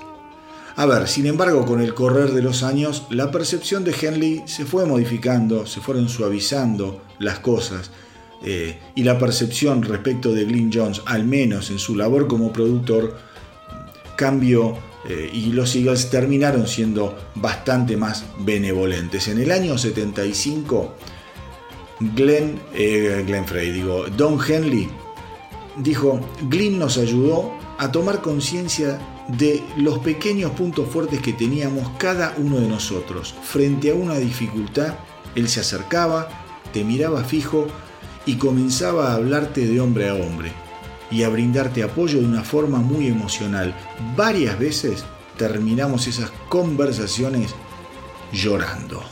A 0.76 0.86
ver, 0.86 1.08
sin 1.08 1.26
embargo, 1.26 1.66
con 1.66 1.80
el 1.80 1.92
correr 1.92 2.30
de 2.30 2.42
los 2.42 2.62
años, 2.62 3.06
la 3.10 3.32
percepción 3.32 3.82
de 3.82 3.96
Henley 4.00 4.42
se 4.46 4.64
fue 4.64 4.86
modificando, 4.86 5.66
se 5.66 5.80
fueron 5.80 6.08
suavizando 6.08 7.02
las 7.18 7.40
cosas 7.40 7.90
eh, 8.43 8.78
y 8.95 9.03
la 9.03 9.18
percepción 9.18 9.82
respecto 9.82 10.32
de 10.32 10.45
Glyn 10.45 10.70
Jones, 10.72 11.03
al 11.07 11.24
menos 11.24 11.70
en 11.70 11.78
su 11.78 11.97
labor 11.97 12.28
como 12.28 12.53
productor, 12.53 13.16
cambió 14.16 14.76
eh, 15.09 15.30
y 15.32 15.53
los 15.53 15.74
Eagles 15.74 16.11
terminaron 16.11 16.66
siendo 16.66 17.16
bastante 17.34 17.97
más 17.97 18.24
benevolentes. 18.41 19.28
En 19.28 19.39
el 19.39 19.51
año 19.51 19.76
75, 19.76 20.95
Glenn, 22.14 22.61
eh, 22.74 23.24
Glenn 23.26 23.47
Frey, 23.47 23.72
digo, 23.72 24.07
Don 24.16 24.39
Henley 24.41 24.89
dijo, 25.76 26.20
Glyn 26.43 26.78
nos 26.78 26.99
ayudó 26.99 27.53
a 27.78 27.91
tomar 27.91 28.20
conciencia 28.20 28.99
de 29.28 29.62
los 29.76 29.99
pequeños 29.99 30.53
puntos 30.53 30.89
fuertes 30.89 31.20
que 31.20 31.32
teníamos 31.32 31.91
cada 31.99 32.34
uno 32.39 32.59
de 32.59 32.68
nosotros. 32.68 33.34
Frente 33.43 33.91
a 33.91 33.95
una 33.95 34.14
dificultad, 34.14 34.95
él 35.34 35.49
se 35.49 35.61
acercaba, 35.61 36.28
te 36.72 36.82
miraba 36.82 37.22
fijo 37.24 37.68
y 38.28 38.36
comenzaba 38.36 39.10
a 39.10 39.14
hablarte 39.14 39.66
de 39.66 39.80
hombre 39.80 40.10
a 40.10 40.14
hombre 40.14 40.52
y 41.10 41.22
a 41.22 41.30
brindarte 41.30 41.82
apoyo 41.82 42.20
de 42.20 42.26
una 42.26 42.44
forma 42.44 42.78
muy 42.78 43.06
emocional. 43.06 43.74
Varias 44.18 44.58
veces 44.58 45.02
terminamos 45.38 46.06
esas 46.06 46.30
conversaciones 46.50 47.54
llorando. 48.30 49.02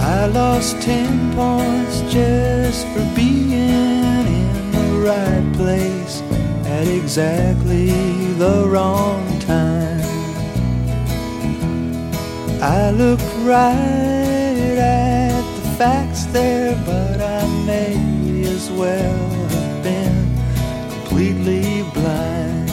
I 0.00 0.26
lost 0.34 0.80
10 0.80 1.36
points 1.36 2.00
just 2.12 2.84
for 2.88 3.04
being 3.14 3.52
in 3.52 4.72
the 4.72 5.06
right 5.06 5.52
place 5.56 6.20
at 6.66 6.88
exactly 6.88 7.92
the 8.38 8.66
wrong 8.66 9.22
time. 9.38 10.05
I 12.62 12.90
look 12.90 13.20
right 13.44 14.78
at 14.78 15.42
the 15.56 15.68
facts 15.76 16.24
there, 16.26 16.74
but 16.86 17.20
I 17.20 17.46
may 17.66 18.44
as 18.46 18.70
well 18.70 19.28
have 19.50 19.82
been 19.82 20.34
completely 20.90 21.82
blind. 21.92 22.70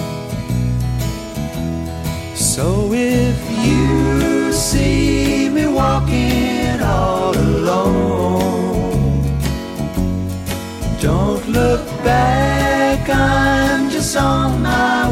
So 2.34 2.93
if 2.93 3.38
you 3.65 4.53
see 4.53 5.49
me 5.49 5.67
walking 5.67 6.79
all 6.81 7.38
alone, 7.38 9.21
don't 11.01 11.45
look 11.49 11.86
back, 12.05 13.09
I'm 13.09 13.89
just 13.89 14.15
on 14.15 14.61
my 14.61 15.03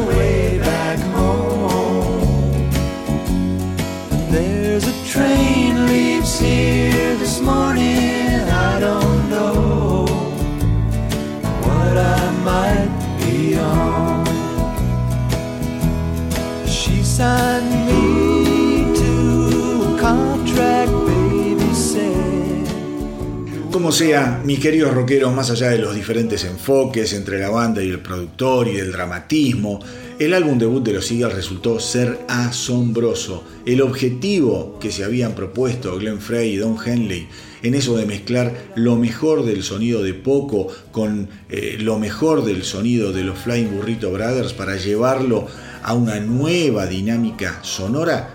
Como 23.92 23.98
sea, 23.98 24.40
mis 24.42 24.58
queridos 24.58 24.94
rockeros, 24.94 25.34
más 25.34 25.50
allá 25.50 25.68
de 25.68 25.76
los 25.76 25.94
diferentes 25.94 26.44
enfoques 26.44 27.12
entre 27.12 27.38
la 27.38 27.50
banda 27.50 27.82
y 27.82 27.90
el 27.90 28.00
productor 28.00 28.66
y 28.68 28.72
del 28.72 28.90
dramatismo, 28.90 29.80
el 30.18 30.32
álbum 30.32 30.56
debut 30.56 30.82
de 30.82 30.94
los 30.94 31.10
Eagles 31.10 31.34
resultó 31.34 31.78
ser 31.78 32.20
asombroso. 32.26 33.44
El 33.66 33.82
objetivo 33.82 34.78
que 34.80 34.90
se 34.90 35.04
habían 35.04 35.34
propuesto 35.34 35.94
Glenn 35.98 36.22
Frey 36.22 36.54
y 36.54 36.56
Don 36.56 36.78
Henley 36.82 37.28
en 37.62 37.74
eso 37.74 37.94
de 37.98 38.06
mezclar 38.06 38.72
lo 38.76 38.96
mejor 38.96 39.44
del 39.44 39.62
sonido 39.62 40.02
de 40.02 40.14
Poco 40.14 40.68
con 40.90 41.28
eh, 41.50 41.76
lo 41.78 41.98
mejor 41.98 42.46
del 42.46 42.64
sonido 42.64 43.12
de 43.12 43.24
los 43.24 43.40
Flying 43.40 43.76
Burrito 43.76 44.10
Brothers 44.10 44.54
para 44.54 44.76
llevarlo 44.76 45.46
a 45.82 45.92
una 45.92 46.18
nueva 46.18 46.86
dinámica 46.86 47.58
sonora, 47.60 48.30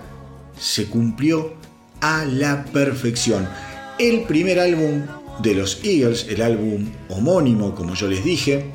se 0.60 0.86
cumplió 0.86 1.56
a 2.00 2.26
la 2.26 2.64
perfección. 2.66 3.50
El 3.98 4.26
primer 4.26 4.60
álbum 4.60 5.02
de 5.42 5.56
los 5.56 5.84
Eagles, 5.84 6.28
el 6.30 6.42
álbum 6.42 6.86
homónimo, 7.10 7.76
como 7.76 7.96
yo 7.96 8.08
les 8.08 8.24
dije, 8.24 8.68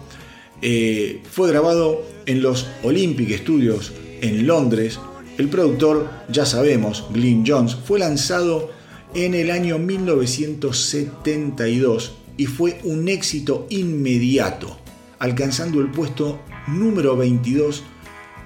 eh, 0.60 1.22
fue 1.30 1.48
grabado 1.48 2.02
en 2.26 2.42
los 2.42 2.66
Olympic 2.82 3.38
Studios 3.38 3.94
en 4.20 4.46
Londres. 4.46 4.98
El 5.38 5.48
productor, 5.48 6.10
ya 6.28 6.44
sabemos, 6.46 7.06
Glyn 7.12 7.44
Jones, 7.46 7.74
fue 7.74 7.98
lanzado 7.98 8.70
en 9.14 9.34
el 9.34 9.50
año 9.50 9.78
1972 9.78 12.12
y 12.36 12.44
fue 12.46 12.78
un 12.84 13.08
éxito 13.08 13.66
inmediato, 13.70 14.78
alcanzando 15.18 15.80
el 15.80 15.90
puesto 15.90 16.38
número 16.68 17.16
22 17.16 17.82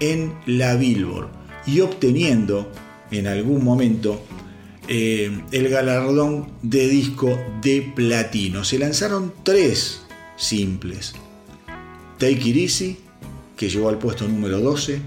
en 0.01 0.33
la 0.47 0.77
Billboard 0.77 1.29
y 1.67 1.81
obteniendo 1.81 2.71
en 3.11 3.27
algún 3.27 3.65
momento 3.65 4.23
eh, 4.89 5.43
el 5.53 5.69
galardón 5.69 6.49
de 6.63 6.89
disco 6.89 7.39
de 7.61 7.93
platino. 7.95 8.65
Se 8.65 8.79
lanzaron 8.79 9.33
tres 9.43 10.03
simples. 10.37 11.15
Take 12.19 12.49
It 12.49 12.57
Easy, 12.57 12.99
que 13.57 13.69
llegó 13.69 13.89
al 13.89 13.99
puesto 13.99 14.27
número 14.27 14.61
12, 14.61 15.01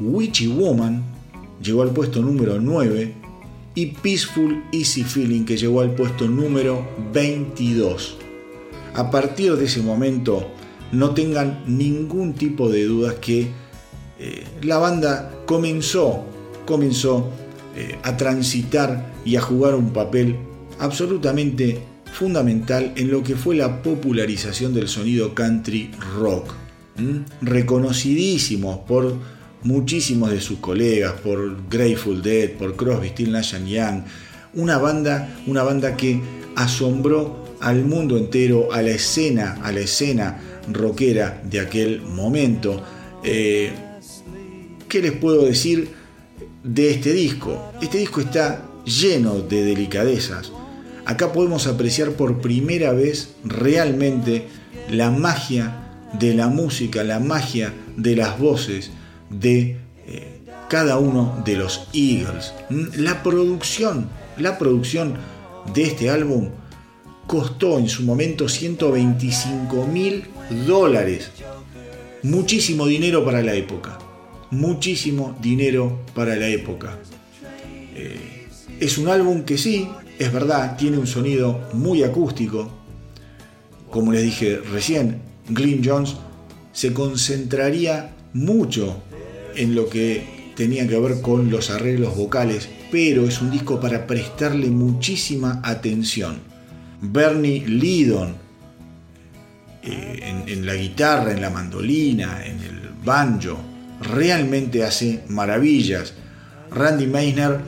Witchy 0.00 0.48
Woman, 0.48 1.02
llegó 1.62 1.82
al 1.82 1.90
puesto 1.90 2.20
número 2.20 2.60
9, 2.60 3.14
y 3.74 3.86
Peaceful 3.86 4.64
Easy 4.72 5.04
Feeling, 5.04 5.44
que 5.44 5.56
llegó 5.56 5.80
al 5.80 5.94
puesto 5.94 6.26
número 6.26 6.86
22. 7.12 8.18
A 8.94 9.10
partir 9.10 9.56
de 9.56 9.66
ese 9.66 9.80
momento, 9.80 10.50
no 10.92 11.14
tengan 11.14 11.62
ningún 11.66 12.34
tipo 12.34 12.68
de 12.68 12.84
dudas 12.84 13.14
que 13.14 13.48
eh, 14.18 14.44
la 14.62 14.78
banda 14.78 15.32
comenzó, 15.46 16.24
comenzó 16.66 17.30
eh, 17.76 17.98
a 18.02 18.16
transitar 18.16 19.09
y 19.24 19.36
a 19.36 19.40
jugar 19.40 19.74
un 19.74 19.90
papel 19.90 20.36
absolutamente 20.78 21.78
fundamental 22.12 22.92
en 22.96 23.10
lo 23.10 23.22
que 23.22 23.36
fue 23.36 23.54
la 23.54 23.82
popularización 23.82 24.74
del 24.74 24.88
sonido 24.88 25.34
country 25.34 25.90
rock, 26.18 26.54
reconocidísimos 27.40 28.78
por 28.80 29.14
muchísimos 29.62 30.30
de 30.30 30.40
sus 30.40 30.58
colegas, 30.58 31.14
por 31.20 31.68
Grateful 31.68 32.22
Dead, 32.22 32.50
por 32.52 32.76
Crosby, 32.76 33.08
Still 33.08 33.32
Nash 33.32 33.54
Young, 33.64 34.02
una 34.54 34.78
banda, 34.78 35.36
una 35.46 35.62
banda 35.62 35.96
que 35.96 36.20
asombró 36.56 37.44
al 37.60 37.84
mundo 37.84 38.16
entero, 38.16 38.72
a 38.72 38.82
la 38.82 38.90
escena, 38.90 39.58
a 39.62 39.70
la 39.70 39.80
escena 39.80 40.40
rockera 40.72 41.42
de 41.44 41.60
aquel 41.60 42.02
momento. 42.02 42.82
Eh, 43.22 43.72
¿Qué 44.88 45.02
les 45.02 45.12
puedo 45.12 45.44
decir 45.44 45.90
de 46.64 46.90
este 46.90 47.12
disco? 47.12 47.72
Este 47.80 47.98
disco 47.98 48.20
está 48.22 48.69
lleno 48.90 49.40
de 49.40 49.64
delicadezas. 49.64 50.52
Acá 51.06 51.32
podemos 51.32 51.66
apreciar 51.66 52.12
por 52.12 52.40
primera 52.40 52.92
vez 52.92 53.34
realmente 53.44 54.46
la 54.90 55.10
magia 55.10 55.76
de 56.18 56.34
la 56.34 56.48
música, 56.48 57.04
la 57.04 57.20
magia 57.20 57.72
de 57.96 58.16
las 58.16 58.38
voces 58.38 58.90
de 59.30 59.76
eh, 60.06 60.40
cada 60.68 60.98
uno 60.98 61.42
de 61.44 61.56
los 61.56 61.88
Eagles. 61.92 62.52
Mm, 62.68 63.02
la 63.02 63.22
producción, 63.22 64.08
la 64.36 64.58
producción 64.58 65.14
de 65.72 65.82
este 65.84 66.10
álbum 66.10 66.50
costó 67.26 67.78
en 67.78 67.88
su 67.88 68.02
momento 68.02 68.48
125 68.48 69.86
mil 69.86 70.24
dólares. 70.66 71.30
Muchísimo 72.22 72.86
dinero 72.86 73.24
para 73.24 73.40
la 73.42 73.54
época. 73.54 73.98
Muchísimo 74.50 75.36
dinero 75.40 76.00
para 76.14 76.34
la 76.34 76.48
época. 76.48 76.98
Eh, 77.94 78.39
es 78.80 78.98
un 78.98 79.08
álbum 79.08 79.42
que 79.44 79.58
sí, 79.58 79.88
es 80.18 80.32
verdad, 80.32 80.76
tiene 80.76 80.98
un 80.98 81.06
sonido 81.06 81.68
muy 81.74 82.02
acústico. 82.02 82.70
Como 83.90 84.12
les 84.12 84.22
dije 84.22 84.58
recién, 84.72 85.20
Glyn 85.48 85.82
Jones 85.84 86.16
se 86.72 86.92
concentraría 86.92 88.14
mucho 88.32 89.02
en 89.54 89.74
lo 89.74 89.88
que 89.88 90.52
tenía 90.56 90.86
que 90.86 90.98
ver 90.98 91.20
con 91.20 91.50
los 91.50 91.70
arreglos 91.70 92.16
vocales, 92.16 92.68
pero 92.90 93.26
es 93.26 93.40
un 93.40 93.50
disco 93.50 93.80
para 93.80 94.06
prestarle 94.06 94.70
muchísima 94.70 95.60
atención. 95.62 96.38
Bernie 97.02 97.66
Lydon 97.66 98.34
eh, 99.82 100.44
en, 100.46 100.66
la 100.66 100.74
guitarra, 100.74 101.32
en 101.32 101.40
la 101.40 101.50
mandolina, 101.50 102.44
en 102.44 102.60
el 102.60 102.90
banjo, 103.04 103.58
realmente 104.00 104.84
hace 104.84 105.22
maravillas. 105.28 106.12
Randy 106.70 107.06
Meisner, 107.06 107.60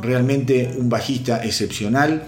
realmente 0.00 0.74
un 0.76 0.88
bajista 0.88 1.44
excepcional 1.44 2.22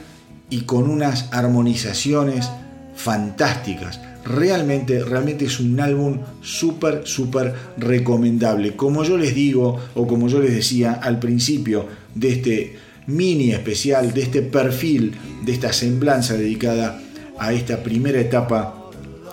y 0.48 0.62
con 0.62 0.90
unas 0.90 1.28
armonizaciones 1.32 2.50
fantásticas. 2.94 4.00
Realmente, 4.24 5.02
realmente 5.02 5.46
es 5.46 5.60
un 5.60 5.80
álbum 5.80 6.18
súper, 6.42 7.02
súper 7.06 7.54
recomendable. 7.78 8.76
Como 8.76 9.02
yo 9.04 9.16
les 9.16 9.34
digo, 9.34 9.78
o 9.94 10.06
como 10.06 10.28
yo 10.28 10.40
les 10.40 10.52
decía 10.52 10.92
al 10.92 11.18
principio 11.18 11.86
de 12.14 12.32
este 12.32 12.76
mini 13.06 13.52
especial, 13.52 14.12
de 14.12 14.22
este 14.22 14.42
perfil, 14.42 15.14
de 15.44 15.52
esta 15.52 15.72
semblanza 15.72 16.34
dedicada 16.34 17.00
a 17.38 17.52
esta 17.52 17.82
primera 17.82 18.20
etapa 18.20 18.90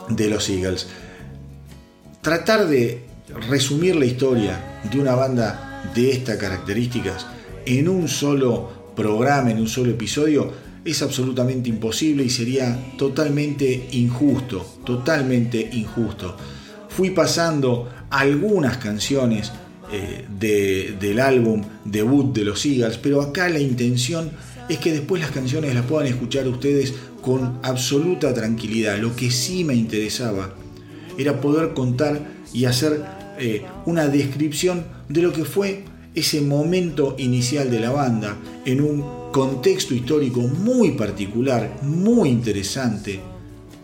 de 0.10 0.30
los 0.30 0.50
Eagles. 0.50 0.88
Tratar 2.22 2.68
de 2.68 3.02
resumir 3.50 3.96
la 3.96 4.06
historia 4.06 4.80
de 4.90 5.00
una 5.00 5.16
banda 5.16 5.82
de 5.94 6.12
estas 6.12 6.38
características 6.38 7.26
en 7.68 7.90
un 7.90 8.08
solo 8.08 8.94
programa, 8.96 9.52
en 9.52 9.60
un 9.60 9.68
solo 9.68 9.92
episodio, 9.92 10.52
es 10.86 11.02
absolutamente 11.02 11.68
imposible 11.68 12.24
y 12.24 12.30
sería 12.30 12.94
totalmente 12.98 13.90
injusto, 13.92 14.66
totalmente 14.86 15.70
injusto. 15.74 16.38
Fui 16.88 17.10
pasando 17.10 17.90
algunas 18.10 18.78
canciones 18.78 19.52
eh, 19.92 20.26
del 20.40 21.20
álbum 21.20 21.62
debut 21.84 22.34
de 22.34 22.46
los 22.46 22.66
Eagles, 22.66 22.98
pero 22.98 23.22
acá 23.22 23.50
la 23.50 23.60
intención 23.60 24.32
es 24.70 24.78
que 24.80 24.94
después 24.94 25.22
las 25.22 25.32
canciones 25.32 25.76
las 25.76 25.86
puedan 25.86 26.08
escuchar 26.08 26.48
ustedes 26.48 26.94
con 27.22 27.60
absoluta 27.64 28.34
tranquilidad. 28.34 28.98
Lo 28.98 29.14
que 29.14 29.30
sí 29.30 29.66
me 29.66 29.76
interesaba 29.76 30.56
era 31.18 31.42
poder 31.42 31.74
contar 31.74 32.22
y 32.54 32.64
hacer 32.64 33.04
eh, 33.40 33.64
una 33.86 34.08
descripción 34.08 34.86
de 35.10 35.22
lo 35.22 35.34
que 35.34 35.44
fue 35.44 35.84
ese 36.18 36.42
momento 36.42 37.16
inicial 37.20 37.70
de 37.70 37.80
la 37.80 37.92
banda 37.92 38.38
en 38.66 38.82
un 38.82 39.32
contexto 39.32 39.94
histórico 39.94 40.42
muy 40.42 40.94
particular, 40.94 41.78
muy 41.84 42.30
interesante, 42.30 43.20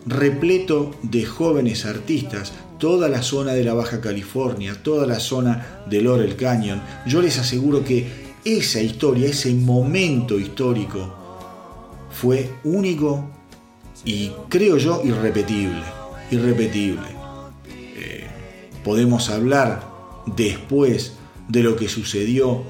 repleto 0.04 0.90
de 1.02 1.24
jóvenes 1.24 1.86
artistas, 1.86 2.52
toda 2.80 3.08
la 3.08 3.22
zona 3.22 3.52
de 3.52 3.62
la 3.62 3.74
Baja 3.74 4.00
California, 4.00 4.74
toda 4.82 5.06
la 5.06 5.20
zona 5.20 5.84
de 5.88 6.02
Laurel 6.02 6.34
Canyon. 6.34 6.82
Yo 7.06 7.22
les 7.22 7.38
aseguro 7.38 7.84
que 7.84 8.08
esa 8.44 8.80
historia, 8.80 9.28
ese 9.28 9.54
momento 9.54 10.40
histórico, 10.40 11.14
fue 12.10 12.50
único 12.64 13.30
y 14.04 14.32
creo 14.48 14.76
yo 14.76 15.02
irrepetible, 15.04 15.84
irrepetible. 16.32 17.06
Eh, 17.96 18.26
podemos 18.82 19.30
hablar 19.30 19.86
después 20.26 21.12
de 21.48 21.62
lo 21.62 21.76
que 21.76 21.88
sucedió 21.88 22.64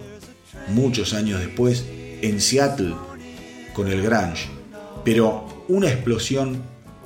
muchos 0.68 1.14
años 1.14 1.40
después 1.40 1.84
en 2.22 2.40
Seattle 2.40 2.94
con 3.72 3.88
el 3.88 4.02
Grange, 4.02 4.48
pero 5.04 5.64
una 5.68 5.88
explosión 5.88 6.62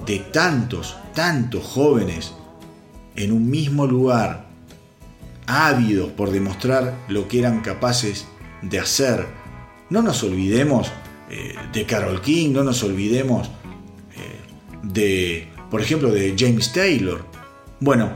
de 0.06 0.18
tantos, 0.18 0.96
tantos 1.14 1.64
jóvenes 1.64 2.32
en 3.16 3.32
un 3.32 3.50
mismo 3.50 3.86
lugar, 3.86 4.46
ávidos 5.46 6.10
por 6.12 6.30
demostrar 6.30 6.94
lo 7.08 7.26
que 7.26 7.40
eran 7.40 7.62
capaces 7.62 8.26
de 8.62 8.78
hacer. 8.78 9.26
No 9.90 10.02
nos 10.02 10.22
olvidemos 10.22 10.92
eh, 11.30 11.54
de 11.72 11.84
Carol 11.84 12.20
King, 12.20 12.52
no 12.52 12.62
nos 12.62 12.82
olvidemos 12.82 13.48
eh, 13.48 14.40
de, 14.82 15.48
por 15.70 15.80
ejemplo, 15.80 16.10
de 16.10 16.34
James 16.38 16.72
Taylor. 16.72 17.24
Bueno, 17.80 18.12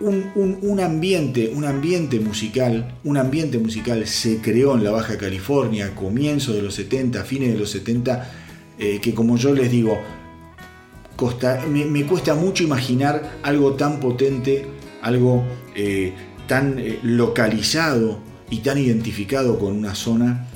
un, 0.00 0.80
ambiente, 0.80 1.50
un 1.54 1.64
ambiente 1.64 2.20
musical, 2.20 2.98
un 3.04 3.16
ambiente 3.16 3.58
musical 3.58 4.06
se 4.06 4.40
creó 4.40 4.74
en 4.74 4.84
la 4.84 4.90
Baja 4.90 5.16
California, 5.16 5.94
comienzo 5.94 6.52
de 6.52 6.62
los 6.62 6.74
70, 6.74 7.24
fines 7.24 7.52
de 7.52 7.58
los 7.58 7.70
70, 7.70 8.30
eh, 8.78 9.00
que 9.00 9.14
como 9.14 9.36
yo 9.36 9.54
les 9.54 9.70
digo, 9.70 9.98
me, 11.70 12.04
cuesta 12.04 12.34
mucho 12.34 12.62
imaginar 12.62 13.38
algo 13.42 13.74
tan 13.74 14.00
potente, 14.00 14.66
algo 15.00 15.44
eh, 15.74 16.12
tan 16.46 16.78
eh, 16.78 16.98
localizado 17.02 18.18
y 18.50 18.58
tan 18.58 18.78
identificado 18.78 19.58
con 19.58 19.74
una 19.74 19.94
zona 19.94 20.48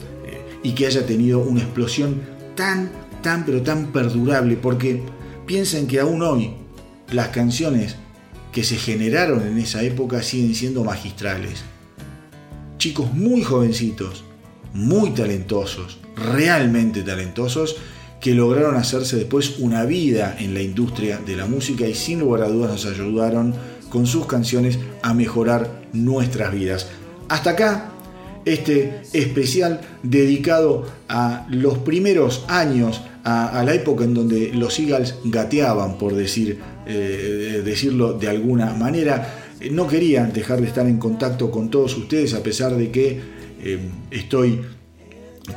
y 0.62 0.72
que 0.72 0.86
haya 0.86 1.06
tenido 1.06 1.40
una 1.40 1.62
explosión 1.62 2.20
tan, 2.54 2.90
tan, 3.22 3.46
pero 3.46 3.62
tan 3.62 3.86
perdurable, 3.86 4.56
porque 4.56 5.00
piensen 5.46 5.86
que 5.86 6.00
aún 6.00 6.20
hoy 6.22 6.50
las 7.10 7.28
canciones 7.28 7.96
que 8.52 8.64
se 8.64 8.76
generaron 8.76 9.46
en 9.46 9.58
esa 9.58 9.82
época 9.82 10.22
siguen 10.22 10.54
siendo 10.54 10.84
magistrales. 10.84 11.62
Chicos 12.78 13.12
muy 13.12 13.42
jovencitos, 13.42 14.24
muy 14.72 15.10
talentosos, 15.10 15.98
realmente 16.16 17.02
talentosos, 17.02 17.76
que 18.20 18.34
lograron 18.34 18.76
hacerse 18.76 19.16
después 19.16 19.58
una 19.58 19.84
vida 19.84 20.36
en 20.38 20.54
la 20.54 20.60
industria 20.60 21.18
de 21.18 21.36
la 21.36 21.46
música 21.46 21.86
y 21.86 21.94
sin 21.94 22.20
lugar 22.20 22.42
a 22.42 22.48
dudas 22.48 22.70
nos 22.70 22.86
ayudaron 22.86 23.54
con 23.88 24.06
sus 24.06 24.26
canciones 24.26 24.78
a 25.02 25.14
mejorar 25.14 25.82
nuestras 25.92 26.52
vidas. 26.52 26.88
Hasta 27.28 27.50
acá 27.50 27.90
este 28.44 29.02
especial 29.12 29.80
dedicado 30.02 30.86
a 31.08 31.46
los 31.50 31.78
primeros 31.78 32.44
años, 32.48 33.02
a, 33.24 33.62
la 33.64 33.74
época 33.74 34.04
en 34.04 34.14
donde 34.14 34.52
los 34.54 34.78
Eagles 34.78 35.16
gateaban, 35.24 35.98
por 35.98 36.14
decir, 36.14 36.58
eh, 36.92 37.62
decirlo 37.64 38.14
de 38.14 38.28
alguna 38.28 38.74
manera. 38.74 39.46
No 39.70 39.86
quería 39.86 40.24
dejar 40.24 40.60
de 40.60 40.66
estar 40.66 40.86
en 40.86 40.98
contacto 40.98 41.50
con 41.50 41.70
todos 41.70 41.96
ustedes 41.96 42.34
a 42.34 42.42
pesar 42.42 42.74
de 42.74 42.90
que 42.90 43.20
eh, 43.62 43.78
estoy 44.10 44.60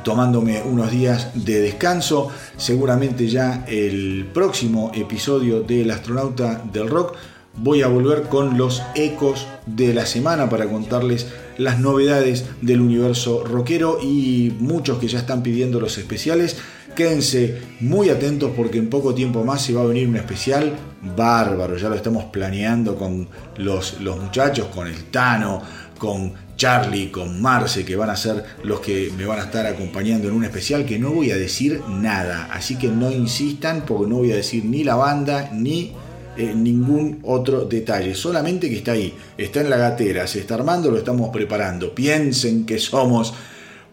tomándome 0.04 0.62
unos 0.62 0.90
días 0.90 1.30
de 1.34 1.60
descanso. 1.60 2.30
Seguramente 2.56 3.26
ya 3.28 3.64
el 3.66 4.26
próximo 4.32 4.92
episodio 4.94 5.62
del 5.62 5.90
astronauta 5.90 6.62
del 6.72 6.88
rock 6.88 7.16
voy 7.56 7.82
a 7.82 7.88
volver 7.88 8.22
con 8.22 8.58
los 8.58 8.82
ecos 8.94 9.46
de 9.66 9.94
la 9.94 10.06
semana 10.06 10.48
para 10.48 10.68
contarles 10.68 11.26
las 11.56 11.78
novedades 11.78 12.44
del 12.62 12.80
universo 12.80 13.44
rockero 13.44 13.98
y 14.02 14.52
muchos 14.58 14.98
que 14.98 15.08
ya 15.08 15.18
están 15.18 15.42
pidiendo 15.42 15.80
los 15.80 15.98
especiales. 15.98 16.56
Quédense 16.94 17.60
muy 17.80 18.08
atentos 18.08 18.52
porque 18.56 18.78
en 18.78 18.88
poco 18.88 19.14
tiempo 19.14 19.44
más 19.44 19.62
se 19.62 19.72
va 19.72 19.82
a 19.82 19.86
venir 19.86 20.08
un 20.08 20.16
especial 20.16 20.72
bárbaro. 21.16 21.76
Ya 21.76 21.88
lo 21.88 21.96
estamos 21.96 22.24
planeando 22.26 22.96
con 22.96 23.26
los, 23.56 24.00
los 24.00 24.20
muchachos, 24.20 24.68
con 24.68 24.86
el 24.86 25.04
Tano, 25.04 25.60
con 25.98 26.32
Charlie, 26.56 27.10
con 27.10 27.42
Marce, 27.42 27.84
que 27.84 27.96
van 27.96 28.10
a 28.10 28.16
ser 28.16 28.44
los 28.62 28.78
que 28.78 29.10
me 29.16 29.26
van 29.26 29.40
a 29.40 29.44
estar 29.44 29.66
acompañando 29.66 30.28
en 30.28 30.34
un 30.34 30.44
especial 30.44 30.86
que 30.86 30.98
no 30.98 31.10
voy 31.10 31.32
a 31.32 31.36
decir 31.36 31.82
nada. 31.88 32.48
Así 32.52 32.76
que 32.76 32.88
no 32.88 33.10
insistan 33.10 33.84
porque 33.84 34.08
no 34.08 34.18
voy 34.18 34.32
a 34.32 34.36
decir 34.36 34.64
ni 34.64 34.84
la 34.84 34.94
banda 34.94 35.50
ni 35.52 35.92
eh, 36.36 36.52
ningún 36.54 37.20
otro 37.24 37.64
detalle. 37.64 38.14
Solamente 38.14 38.68
que 38.68 38.76
está 38.76 38.92
ahí, 38.92 39.14
está 39.36 39.60
en 39.60 39.70
la 39.70 39.76
gatera, 39.76 40.26
se 40.26 40.40
está 40.40 40.54
armando, 40.54 40.90
lo 40.90 40.98
estamos 40.98 41.30
preparando. 41.30 41.94
Piensen 41.94 42.66
que 42.66 42.78
somos 42.78 43.34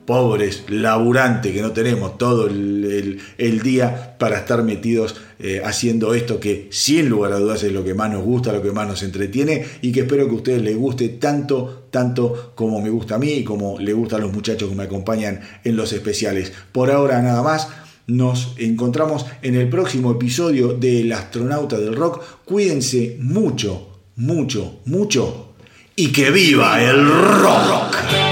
pobres, 0.06 0.64
laburantes, 0.70 1.54
que 1.54 1.62
no 1.62 1.72
tenemos 1.72 2.18
todo 2.18 2.47
el, 2.47 3.20
día 3.64 4.16
para 4.18 4.38
estar 4.39 4.64
metidos 4.64 5.16
eh, 5.39 5.62
haciendo 5.64 6.14
esto 6.14 6.39
que 6.39 6.68
sin 6.72 7.10
lugar 7.10 7.34
a 7.34 7.39
dudas 7.39 7.64
es 7.64 7.72
lo 7.72 7.84
que 7.84 7.93
más 7.93 8.12
nos 8.12 8.24
gusta, 8.24 8.52
lo 8.52 8.62
que 8.62 8.72
más 8.72 8.88
nos 8.88 9.04
entretiene 9.04 9.66
y 9.82 9.91
que 9.91 10.02
espero 10.02 10.26
que 10.26 10.32
a 10.32 10.36
ustedes 10.36 10.62
les 10.62 10.76
guste 10.76 11.10
tanto, 11.10 11.88
tanto 11.91 12.54
como 12.56 12.82
me 12.82 12.89
gusta 12.89 13.16
a 13.16 13.20
mí 13.20 13.32
y 13.32 13.43
como 13.43 13.80
le 13.80 13.93
gusta 13.93 14.16
a 14.16 14.20
los 14.20 14.34
muchachos 14.34 14.70
que 14.70 14.76
me 14.76 14.84
acompañan 14.84 15.41
en 15.64 15.76
los 15.76 15.93
especiales. 15.93 16.52
Por 16.72 16.91
ahora 16.91 17.22
nada 17.22 17.41
más. 17.41 17.68
Nos 18.08 18.56
encontramos 18.58 19.26
en 19.41 19.56
el 19.56 19.70
próximo 19.70 20.12
episodio 20.12 20.74
del 20.74 21.14
Astronauta 21.14 21.80
del 21.80 21.95
Rock. 21.95 22.22
Cuídense 22.43 23.16
mucho, 23.22 23.99
mucho, 24.18 24.82
mucho 24.86 25.52
y 25.95 26.12
que 26.12 26.32
viva 26.32 26.82
el 26.82 27.08
rock. 27.08 28.30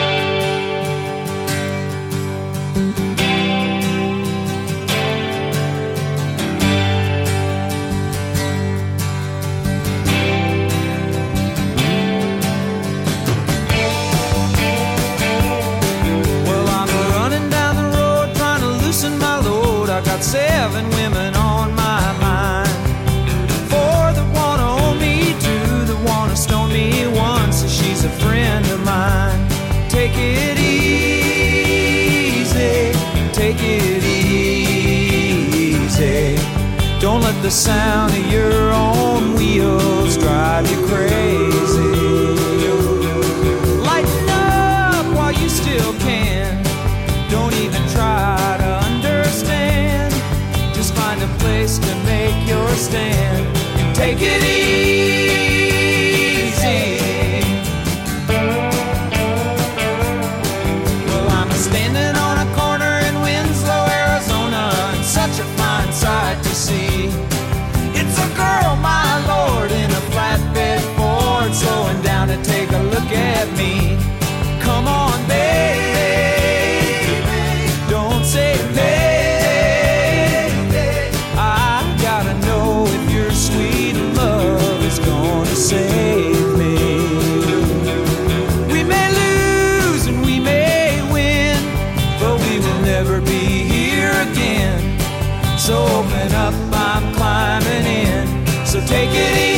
Open 95.70 96.32
up, 96.34 96.54
I'm 96.74 97.14
climbing 97.14 97.86
in. 97.86 98.66
So 98.66 98.80
take 98.86 99.10
it 99.12 99.38
easy. 99.38 99.49